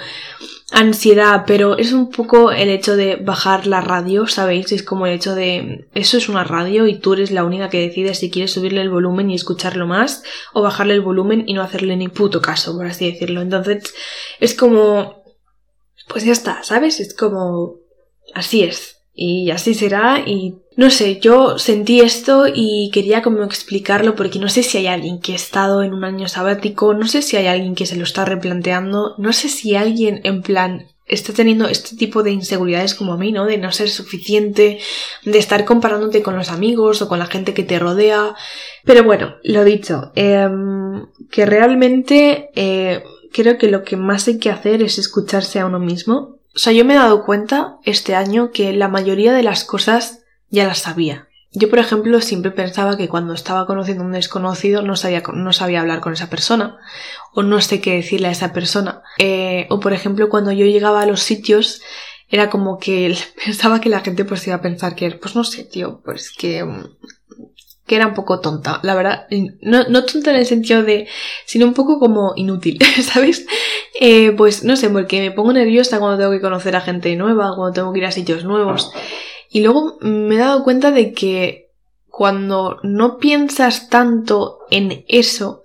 ansiedad, 0.70 1.42
pero 1.44 1.76
es 1.76 1.92
un 1.92 2.11
poco 2.11 2.52
el 2.52 2.68
hecho 2.68 2.94
de 2.94 3.16
bajar 3.16 3.66
la 3.66 3.80
radio, 3.80 4.28
¿sabéis? 4.28 4.70
Es 4.70 4.85
como 4.85 5.07
el 5.07 5.14
hecho 5.14 5.35
de 5.35 5.88
eso 5.94 6.16
es 6.16 6.28
una 6.28 6.44
radio 6.44 6.87
y 6.87 7.00
tú 7.00 7.14
eres 7.14 7.33
la 7.33 7.44
única 7.44 7.68
que 7.68 7.80
decides 7.80 8.20
si 8.20 8.30
quieres 8.30 8.52
subirle 8.52 8.80
el 8.80 8.90
volumen 8.90 9.28
y 9.28 9.35
escucharlo 9.35 9.88
más 9.88 10.22
o 10.52 10.62
bajarle 10.62 10.94
el 10.94 11.00
volumen 11.00 11.44
y 11.48 11.54
no 11.54 11.62
hacerle 11.62 11.96
ni 11.96 12.07
puto 12.07 12.40
caso, 12.40 12.76
por 12.76 12.87
así 12.87 13.11
decirlo. 13.11 13.40
Entonces 13.40 13.92
es 14.38 14.54
como 14.54 15.24
pues 16.07 16.24
ya 16.24 16.33
está, 16.33 16.62
¿sabes? 16.62 17.00
Es 17.00 17.12
como 17.12 17.80
así 18.35 18.62
es 18.62 18.93
y 19.14 19.50
así 19.50 19.74
será 19.74 20.22
y 20.27 20.57
no 20.77 20.90
sé, 20.90 21.20
yo 21.20 21.57
sentí 21.57 22.00
esto 22.00 22.46
y 22.53 22.90
quería 22.92 23.22
como 23.22 23.44
explicarlo 23.44 24.16
porque 24.16 24.40
no 24.40 24.48
sé 24.48 24.64
si 24.64 24.79
hay 24.79 24.88
alguien 24.88 25.20
que 25.20 25.33
ha 25.33 25.37
estado 25.37 25.85
en 25.85 25.94
un 25.94 26.03
año 26.03 26.27
sabático, 26.27 26.94
no 26.94 27.07
sé 27.07 27.22
si 27.22 27.37
hay 27.37 27.46
alguien 27.46 27.77
que 27.77 27.87
se 27.87 27.94
lo 27.96 28.03
está 28.03 28.24
replanteando, 28.24 29.14
no 29.18 29.33
sé 29.33 29.48
si 29.48 29.77
alguien 29.77 30.20
en 30.24 30.42
plan 30.42 30.88
está 31.07 31.33
teniendo 31.33 31.68
este 31.68 31.96
tipo 31.96 32.22
de 32.24 32.33
inseguridades 32.33 32.94
como 32.94 33.12
a 33.12 33.16
mí, 33.16 33.31
¿no? 33.31 33.44
De 33.44 33.59
no 33.59 33.70
ser 33.70 33.88
suficiente, 33.88 34.81
de 35.24 35.38
estar 35.38 35.64
comparándote 35.64 36.22
con 36.22 36.35
los 36.37 36.50
amigos 36.50 37.03
o 37.03 37.09
con 37.09 37.18
la 37.18 37.27
gente 37.27 37.55
que 37.55 37.62
te 37.62 37.79
rodea. 37.79 38.35
Pero 38.85 39.05
bueno, 39.05 39.37
lo 39.44 39.64
dicho, 39.64 40.12
em, 40.16 41.07
que 41.31 41.46
realmente 41.46 42.50
eh, 42.57 43.05
creo 43.33 43.59
que 43.59 43.68
lo 43.68 43.85
que 43.85 43.96
más 43.96 44.27
hay 44.29 44.38
que 44.38 44.50
hacer 44.50 44.83
es 44.83 44.98
escucharse 44.98 45.61
a 45.61 45.66
uno 45.66 45.79
mismo 45.79 46.38
o 46.54 46.58
sea, 46.58 46.72
yo 46.72 46.84
me 46.84 46.94
he 46.94 46.98
dado 46.98 47.24
cuenta 47.24 47.78
este 47.84 48.14
año 48.14 48.50
que 48.52 48.72
la 48.72 48.88
mayoría 48.88 49.32
de 49.32 49.42
las 49.42 49.64
cosas 49.64 50.20
ya 50.50 50.66
las 50.66 50.78
sabía. 50.78 51.28
Yo, 51.56 51.70
por 51.70 51.78
ejemplo, 51.78 52.20
siempre 52.20 52.50
pensaba 52.50 52.96
que 52.96 53.08
cuando 53.08 53.32
estaba 53.32 53.66
conociendo 53.66 54.02
a 54.02 54.06
un 54.06 54.12
desconocido 54.12 54.82
no 54.82 54.96
sabía, 54.96 55.22
no 55.32 55.52
sabía 55.52 55.80
hablar 55.80 56.00
con 56.00 56.12
esa 56.12 56.28
persona 56.28 56.78
o 57.32 57.42
no 57.42 57.60
sé 57.60 57.80
qué 57.80 57.94
decirle 57.94 58.28
a 58.28 58.32
esa 58.32 58.52
persona. 58.52 59.02
Eh, 59.18 59.66
o, 59.70 59.78
por 59.78 59.92
ejemplo, 59.92 60.28
cuando 60.28 60.52
yo 60.52 60.66
llegaba 60.66 61.02
a 61.02 61.06
los 61.06 61.22
sitios 61.22 61.80
era 62.28 62.50
como 62.50 62.78
que 62.78 63.16
pensaba 63.44 63.80
que 63.80 63.88
la 63.88 64.00
gente 64.00 64.24
pues 64.24 64.46
iba 64.46 64.56
a 64.56 64.62
pensar 64.62 64.94
que, 64.96 65.10
pues 65.12 65.36
no 65.36 65.44
sé, 65.44 65.64
tío, 65.64 66.00
pues 66.04 66.32
que, 66.32 66.64
que 67.86 67.96
era 67.96 68.06
un 68.06 68.14
poco 68.14 68.40
tonta, 68.40 68.80
la 68.82 68.94
verdad, 68.94 69.26
no, 69.60 69.84
no 69.88 70.04
tonta 70.04 70.30
en 70.30 70.36
el 70.36 70.46
sentido 70.46 70.82
de, 70.82 71.06
sino 71.44 71.66
un 71.66 71.74
poco 71.74 71.98
como 71.98 72.32
inútil, 72.36 72.78
¿sabes? 73.02 73.46
Eh, 74.00 74.32
pues 74.32 74.64
no 74.64 74.76
sé, 74.76 74.88
porque 74.88 75.20
me 75.20 75.30
pongo 75.30 75.52
nerviosa 75.52 75.98
cuando 75.98 76.18
tengo 76.18 76.30
que 76.30 76.40
conocer 76.40 76.76
a 76.76 76.80
gente 76.80 77.14
nueva, 77.16 77.54
cuando 77.54 77.72
tengo 77.72 77.92
que 77.92 77.98
ir 77.98 78.06
a 78.06 78.12
sitios 78.12 78.44
nuevos. 78.44 78.90
Y 79.50 79.62
luego 79.62 79.98
me 80.00 80.36
he 80.36 80.38
dado 80.38 80.64
cuenta 80.64 80.90
de 80.90 81.12
que 81.12 81.68
cuando 82.08 82.78
no 82.82 83.18
piensas 83.18 83.88
tanto 83.88 84.60
en 84.70 85.04
eso, 85.08 85.64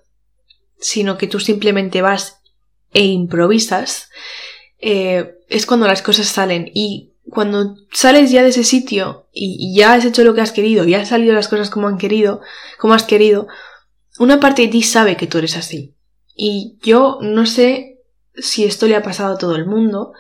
sino 0.79 1.17
que 1.17 1.27
tú 1.27 1.39
simplemente 1.39 2.01
vas 2.01 2.41
e 2.93 3.05
improvisas, 3.05 4.09
eh, 4.79 5.35
es 5.47 5.65
cuando 5.65 5.87
las 5.87 6.01
cosas 6.01 6.27
salen. 6.27 6.69
Y 6.73 7.13
cuando 7.29 7.75
sales 7.91 8.31
ya 8.31 8.43
de 8.43 8.49
ese 8.49 8.63
sitio 8.63 9.27
y, 9.31 9.75
ya 9.75 9.93
has 9.93 10.05
hecho 10.05 10.23
lo 10.23 10.33
que 10.33 10.41
has 10.41 10.51
querido, 10.51 10.85
ya 10.85 10.99
han 10.99 11.05
salido 11.05 11.33
las 11.33 11.47
cosas 11.47 11.69
como 11.69 11.87
han 11.87 11.97
querido, 11.97 12.41
como 12.77 12.93
has 12.93 13.03
querido, 13.03 13.47
una 14.17 14.39
parte 14.39 14.63
de 14.63 14.67
ti 14.69 14.83
sabe 14.83 15.17
que 15.17 15.27
tú 15.27 15.37
eres 15.37 15.55
así. 15.55 15.95
Y 16.35 16.77
yo 16.81 17.19
no 17.21 17.45
sé 17.45 17.99
si 18.35 18.65
esto 18.65 18.87
le 18.87 18.95
ha 18.95 19.03
pasado 19.03 19.35
a 19.35 19.37
todo 19.37 19.55
el 19.55 19.65
mundo, 19.65 20.13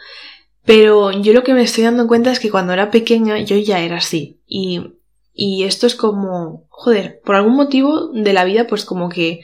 pero 0.65 1.11
yo 1.11 1.33
lo 1.33 1.43
que 1.43 1.53
me 1.53 1.63
estoy 1.63 1.83
dando 1.83 2.07
cuenta 2.07 2.31
es 2.31 2.39
que 2.39 2.51
cuando 2.51 2.73
era 2.73 2.91
pequeña 2.91 3.39
yo 3.39 3.57
ya 3.57 3.79
era 3.79 3.97
así. 3.97 4.41
Y, 4.45 4.95
y 5.33 5.63
esto 5.63 5.87
es 5.87 5.95
como, 5.95 6.67
joder, 6.69 7.21
por 7.25 7.35
algún 7.35 7.55
motivo 7.55 8.09
de 8.13 8.33
la 8.33 8.43
vida, 8.43 8.67
pues 8.67 8.85
como 8.85 9.09
que 9.09 9.41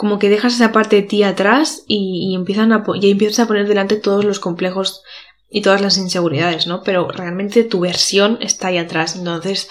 como 0.00 0.18
que 0.18 0.30
dejas 0.30 0.54
esa 0.54 0.72
parte 0.72 0.96
de 0.96 1.02
ti 1.02 1.22
atrás 1.24 1.84
y, 1.86 2.34
empiezan 2.34 2.72
y 2.94 3.10
empiezas 3.10 3.40
a 3.40 3.46
poner 3.46 3.68
delante 3.68 3.96
todos 3.96 4.24
los 4.24 4.40
complejos 4.40 5.02
y 5.50 5.62
todas 5.62 5.80
las 5.80 5.98
inseguridades, 5.98 6.66
¿no? 6.66 6.82
Pero 6.82 7.08
realmente 7.08 7.64
tu 7.64 7.80
versión 7.80 8.38
está 8.40 8.68
ahí 8.68 8.78
atrás. 8.78 9.16
Entonces, 9.16 9.68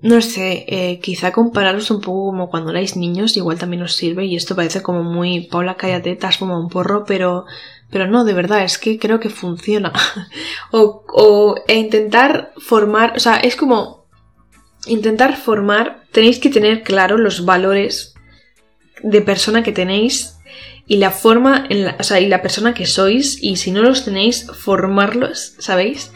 no 0.00 0.20
sé, 0.20 0.64
eh, 0.68 1.00
quizá 1.00 1.32
compararos 1.32 1.90
un 1.90 2.00
poco 2.00 2.26
como 2.26 2.48
cuando 2.48 2.70
erais 2.70 2.96
niños, 2.96 3.36
igual 3.36 3.58
también 3.58 3.82
os 3.82 3.96
sirve 3.96 4.24
y 4.24 4.36
esto 4.36 4.54
parece 4.54 4.82
como 4.82 5.02
muy, 5.02 5.48
Paula, 5.48 5.76
cállate, 5.76 6.14
te 6.14 6.26
has 6.26 6.40
un 6.40 6.68
porro, 6.68 7.04
pero, 7.04 7.46
pero 7.90 8.06
no, 8.06 8.24
de 8.24 8.34
verdad, 8.34 8.62
es 8.62 8.78
que 8.78 8.98
creo 8.98 9.18
que 9.18 9.30
funciona. 9.30 9.92
o, 10.70 11.04
o 11.08 11.56
e 11.66 11.74
intentar 11.74 12.52
formar, 12.58 13.14
o 13.16 13.20
sea, 13.20 13.36
es 13.36 13.56
como 13.56 14.06
intentar 14.86 15.36
formar, 15.36 16.04
tenéis 16.12 16.38
que 16.38 16.50
tener 16.50 16.82
claro 16.84 17.18
los 17.18 17.44
valores 17.44 18.14
de 19.02 19.20
persona 19.20 19.62
que 19.62 19.72
tenéis 19.72 20.35
y 20.86 20.96
la 20.96 21.10
forma, 21.10 21.66
en 21.68 21.84
la, 21.84 21.96
o 21.98 22.02
sea, 22.02 22.20
y 22.20 22.28
la 22.28 22.42
persona 22.42 22.74
que 22.74 22.86
sois, 22.86 23.42
y 23.42 23.56
si 23.56 23.72
no 23.72 23.82
los 23.82 24.04
tenéis, 24.04 24.46
formarlos, 24.52 25.54
¿sabéis? 25.58 26.12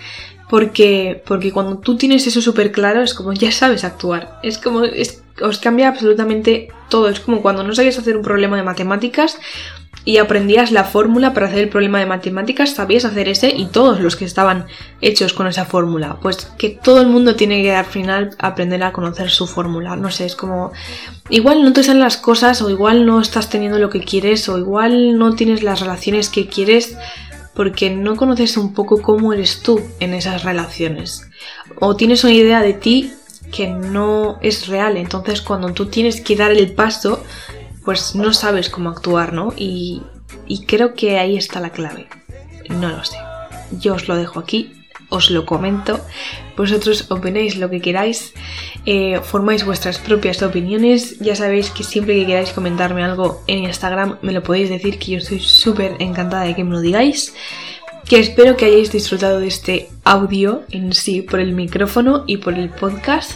Porque, 0.48 1.22
porque 1.26 1.52
cuando 1.52 1.78
tú 1.78 1.96
tienes 1.96 2.26
eso 2.26 2.40
súper 2.40 2.72
claro, 2.72 3.02
es 3.02 3.14
como 3.14 3.32
ya 3.32 3.52
sabes 3.52 3.84
actuar. 3.84 4.38
Es 4.42 4.58
como, 4.58 4.84
es, 4.84 5.22
os 5.42 5.58
cambia 5.58 5.88
absolutamente 5.88 6.68
todo. 6.88 7.08
Es 7.08 7.20
como 7.20 7.42
cuando 7.42 7.62
no 7.62 7.74
sabías 7.74 7.98
hacer 7.98 8.16
un 8.16 8.22
problema 8.22 8.56
de 8.56 8.62
matemáticas, 8.62 9.38
y 10.04 10.16
aprendías 10.18 10.72
la 10.72 10.84
fórmula 10.84 11.34
para 11.34 11.46
hacer 11.46 11.58
el 11.58 11.68
problema 11.68 11.98
de 11.98 12.06
matemáticas, 12.06 12.74
sabías 12.74 13.04
hacer 13.04 13.28
ese 13.28 13.50
y 13.50 13.66
todos 13.66 14.00
los 14.00 14.16
que 14.16 14.24
estaban 14.24 14.66
hechos 15.00 15.34
con 15.34 15.46
esa 15.46 15.66
fórmula. 15.66 16.16
Pues 16.22 16.46
que 16.58 16.70
todo 16.70 17.00
el 17.00 17.08
mundo 17.08 17.36
tiene 17.36 17.62
que 17.62 17.74
al 17.74 17.84
final 17.84 18.30
aprender 18.38 18.82
a 18.82 18.92
conocer 18.92 19.30
su 19.30 19.46
fórmula. 19.46 19.96
No 19.96 20.10
sé, 20.10 20.26
es 20.26 20.36
como 20.36 20.72
igual 21.28 21.62
no 21.62 21.72
te 21.72 21.82
salen 21.82 22.00
las 22.00 22.16
cosas 22.16 22.62
o 22.62 22.70
igual 22.70 23.04
no 23.04 23.20
estás 23.20 23.50
teniendo 23.50 23.78
lo 23.78 23.90
que 23.90 24.00
quieres 24.00 24.48
o 24.48 24.58
igual 24.58 25.18
no 25.18 25.34
tienes 25.34 25.62
las 25.62 25.80
relaciones 25.80 26.28
que 26.28 26.48
quieres 26.48 26.96
porque 27.54 27.90
no 27.90 28.16
conoces 28.16 28.56
un 28.56 28.72
poco 28.72 29.02
cómo 29.02 29.32
eres 29.32 29.60
tú 29.60 29.80
en 29.98 30.14
esas 30.14 30.44
relaciones. 30.44 31.28
O 31.78 31.94
tienes 31.94 32.24
una 32.24 32.32
idea 32.32 32.62
de 32.62 32.72
ti 32.72 33.12
que 33.52 33.68
no 33.68 34.38
es 34.40 34.66
real. 34.68 34.96
Entonces 34.96 35.42
cuando 35.42 35.72
tú 35.72 35.86
tienes 35.86 36.20
que 36.20 36.36
dar 36.36 36.52
el 36.52 36.72
paso 36.72 37.22
pues 37.84 38.14
no 38.14 38.32
sabes 38.32 38.68
cómo 38.68 38.90
actuar, 38.90 39.32
¿no? 39.32 39.52
Y, 39.56 40.02
creo 40.66 40.94
que 40.94 41.18
ahí 41.18 41.36
está 41.36 41.60
la 41.60 41.70
clave. 41.70 42.08
No 42.68 42.88
lo 42.88 43.04
sé. 43.04 43.16
Yo 43.72 43.94
os 43.94 44.08
lo 44.08 44.16
dejo 44.16 44.38
aquí, 44.38 44.72
os 45.08 45.30
lo 45.30 45.46
comento. 45.46 46.00
Vosotros 46.56 47.10
opináis 47.10 47.56
lo 47.56 47.70
que 47.70 47.80
queráis, 47.80 48.32
eh, 48.86 49.20
formáis 49.22 49.64
vuestras 49.64 49.98
propias 49.98 50.42
opiniones. 50.42 51.18
Ya 51.20 51.34
sabéis 51.36 51.70
que 51.70 51.84
siempre 51.84 52.14
que 52.14 52.26
queráis 52.26 52.50
comentarme 52.50 53.02
algo 53.02 53.42
en 53.46 53.64
Instagram 53.64 54.18
me 54.22 54.32
lo 54.32 54.42
podéis 54.42 54.70
decir, 54.70 54.98
que 54.98 55.12
yo 55.12 55.18
estoy 55.18 55.40
súper 55.40 55.96
encantada 56.00 56.44
de 56.44 56.54
que 56.54 56.64
me 56.64 56.72
lo 56.72 56.80
digáis. 56.80 57.34
Que 58.08 58.18
espero 58.18 58.56
que 58.56 58.64
hayáis 58.64 58.90
disfrutado 58.90 59.40
de 59.40 59.46
este 59.46 59.88
audio 60.04 60.62
en 60.70 60.92
sí 60.92 61.22
por 61.22 61.38
el 61.38 61.52
micrófono 61.52 62.24
y 62.26 62.38
por 62.38 62.54
el 62.54 62.70
podcast. 62.70 63.32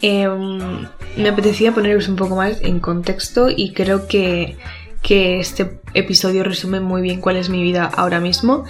Em, 0.00 0.86
me 1.16 1.28
apetecía 1.28 1.72
poneros 1.72 2.08
un 2.08 2.16
poco 2.16 2.36
más 2.36 2.60
en 2.60 2.80
contexto 2.80 3.48
y 3.50 3.72
creo 3.72 4.06
que, 4.06 4.56
este 5.08 5.80
episodio 5.94 6.44
resume 6.44 6.80
muy 6.80 7.00
bien 7.00 7.22
cuál 7.22 7.36
es 7.36 7.48
mi 7.48 7.62
vida 7.62 7.90
ahora 7.96 8.20
mismo. 8.20 8.64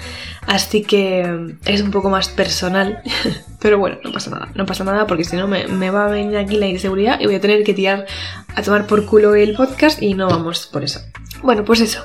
Así 0.46 0.82
que 0.82 1.22
em, 1.22 1.58
es 1.64 1.82
un 1.82 1.90
poco 1.90 2.10
más 2.10 2.28
personal. 2.28 3.02
Pero 3.60 3.78
bueno, 3.78 3.98
no 4.04 4.12
pasa 4.12 4.30
nada. 4.30 4.48
No 4.54 4.64
pasa 4.64 4.84
nada 4.84 5.06
porque 5.06 5.24
si 5.24 5.36
no 5.36 5.48
me, 5.48 5.66
me, 5.66 5.90
va 5.90 6.06
a 6.06 6.08
venir 6.08 6.36
aquí 6.36 6.56
la 6.56 6.68
inseguridad 6.68 7.18
y 7.18 7.26
voy 7.26 7.34
a 7.34 7.40
tener 7.40 7.64
que 7.64 7.74
tirar 7.74 8.06
a 8.54 8.62
tomar 8.62 8.86
por 8.86 9.04
culo 9.04 9.34
el 9.34 9.54
podcast 9.54 10.00
y 10.00 10.14
no 10.14 10.28
vamos 10.28 10.68
por 10.68 10.84
eso. 10.84 11.00
Bueno, 11.42 11.64
pues 11.64 11.80
eso. 11.80 12.04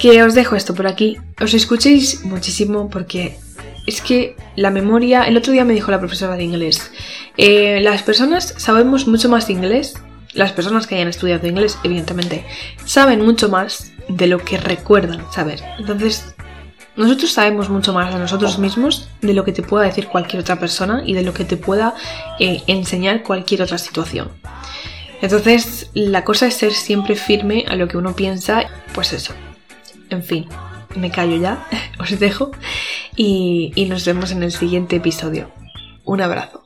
Que 0.00 0.22
os 0.22 0.34
dejo 0.34 0.56
esto 0.56 0.74
por 0.74 0.88
aquí. 0.88 1.18
Os 1.40 1.54
escuchéis 1.54 2.24
muchísimo 2.24 2.88
porque 2.90 3.38
es 3.88 4.00
que 4.00 4.36
la 4.56 4.70
memoria... 4.70 5.24
El 5.24 5.36
otro 5.36 5.52
día 5.52 5.64
me 5.64 5.74
dijo 5.74 5.90
la 5.90 5.98
profesora 5.98 6.36
de 6.36 6.44
inglés 6.44 6.90
eh, 7.38 7.78
las 7.80 8.02
personas 8.02 8.54
sabemos 8.56 9.06
mucho 9.06 9.28
más 9.28 9.46
de 9.46 9.52
inglés, 9.52 9.94
las 10.34 10.52
personas 10.52 10.88
que 10.88 10.96
hayan 10.96 11.06
estudiado 11.06 11.46
inglés, 11.46 11.78
evidentemente, 11.84 12.44
saben 12.84 13.24
mucho 13.24 13.48
más 13.48 13.92
de 14.08 14.26
lo 14.26 14.40
que 14.40 14.58
recuerdan 14.58 15.24
saber. 15.32 15.62
Entonces, 15.78 16.34
nosotros 16.96 17.30
sabemos 17.30 17.70
mucho 17.70 17.92
más 17.92 18.12
de 18.12 18.18
nosotros 18.18 18.58
mismos 18.58 19.08
de 19.22 19.34
lo 19.34 19.44
que 19.44 19.52
te 19.52 19.62
pueda 19.62 19.86
decir 19.86 20.08
cualquier 20.08 20.42
otra 20.42 20.58
persona 20.58 21.02
y 21.06 21.14
de 21.14 21.22
lo 21.22 21.32
que 21.32 21.44
te 21.44 21.56
pueda 21.56 21.94
eh, 22.40 22.62
enseñar 22.66 23.22
cualquier 23.22 23.62
otra 23.62 23.78
situación. 23.78 24.30
Entonces, 25.22 25.90
la 25.94 26.24
cosa 26.24 26.48
es 26.48 26.54
ser 26.54 26.72
siempre 26.72 27.14
firme 27.14 27.66
a 27.68 27.76
lo 27.76 27.86
que 27.86 27.98
uno 27.98 28.16
piensa, 28.16 28.64
pues 28.94 29.12
eso. 29.12 29.32
En 30.10 30.24
fin, 30.24 30.48
me 30.94 31.10
callo 31.10 31.36
ya, 31.36 31.66
os 31.98 32.18
dejo 32.18 32.50
y, 33.16 33.72
y 33.74 33.86
nos 33.86 34.04
vemos 34.04 34.30
en 34.30 34.42
el 34.42 34.52
siguiente 34.52 34.96
episodio. 34.96 35.50
Un 36.04 36.20
abrazo. 36.22 36.62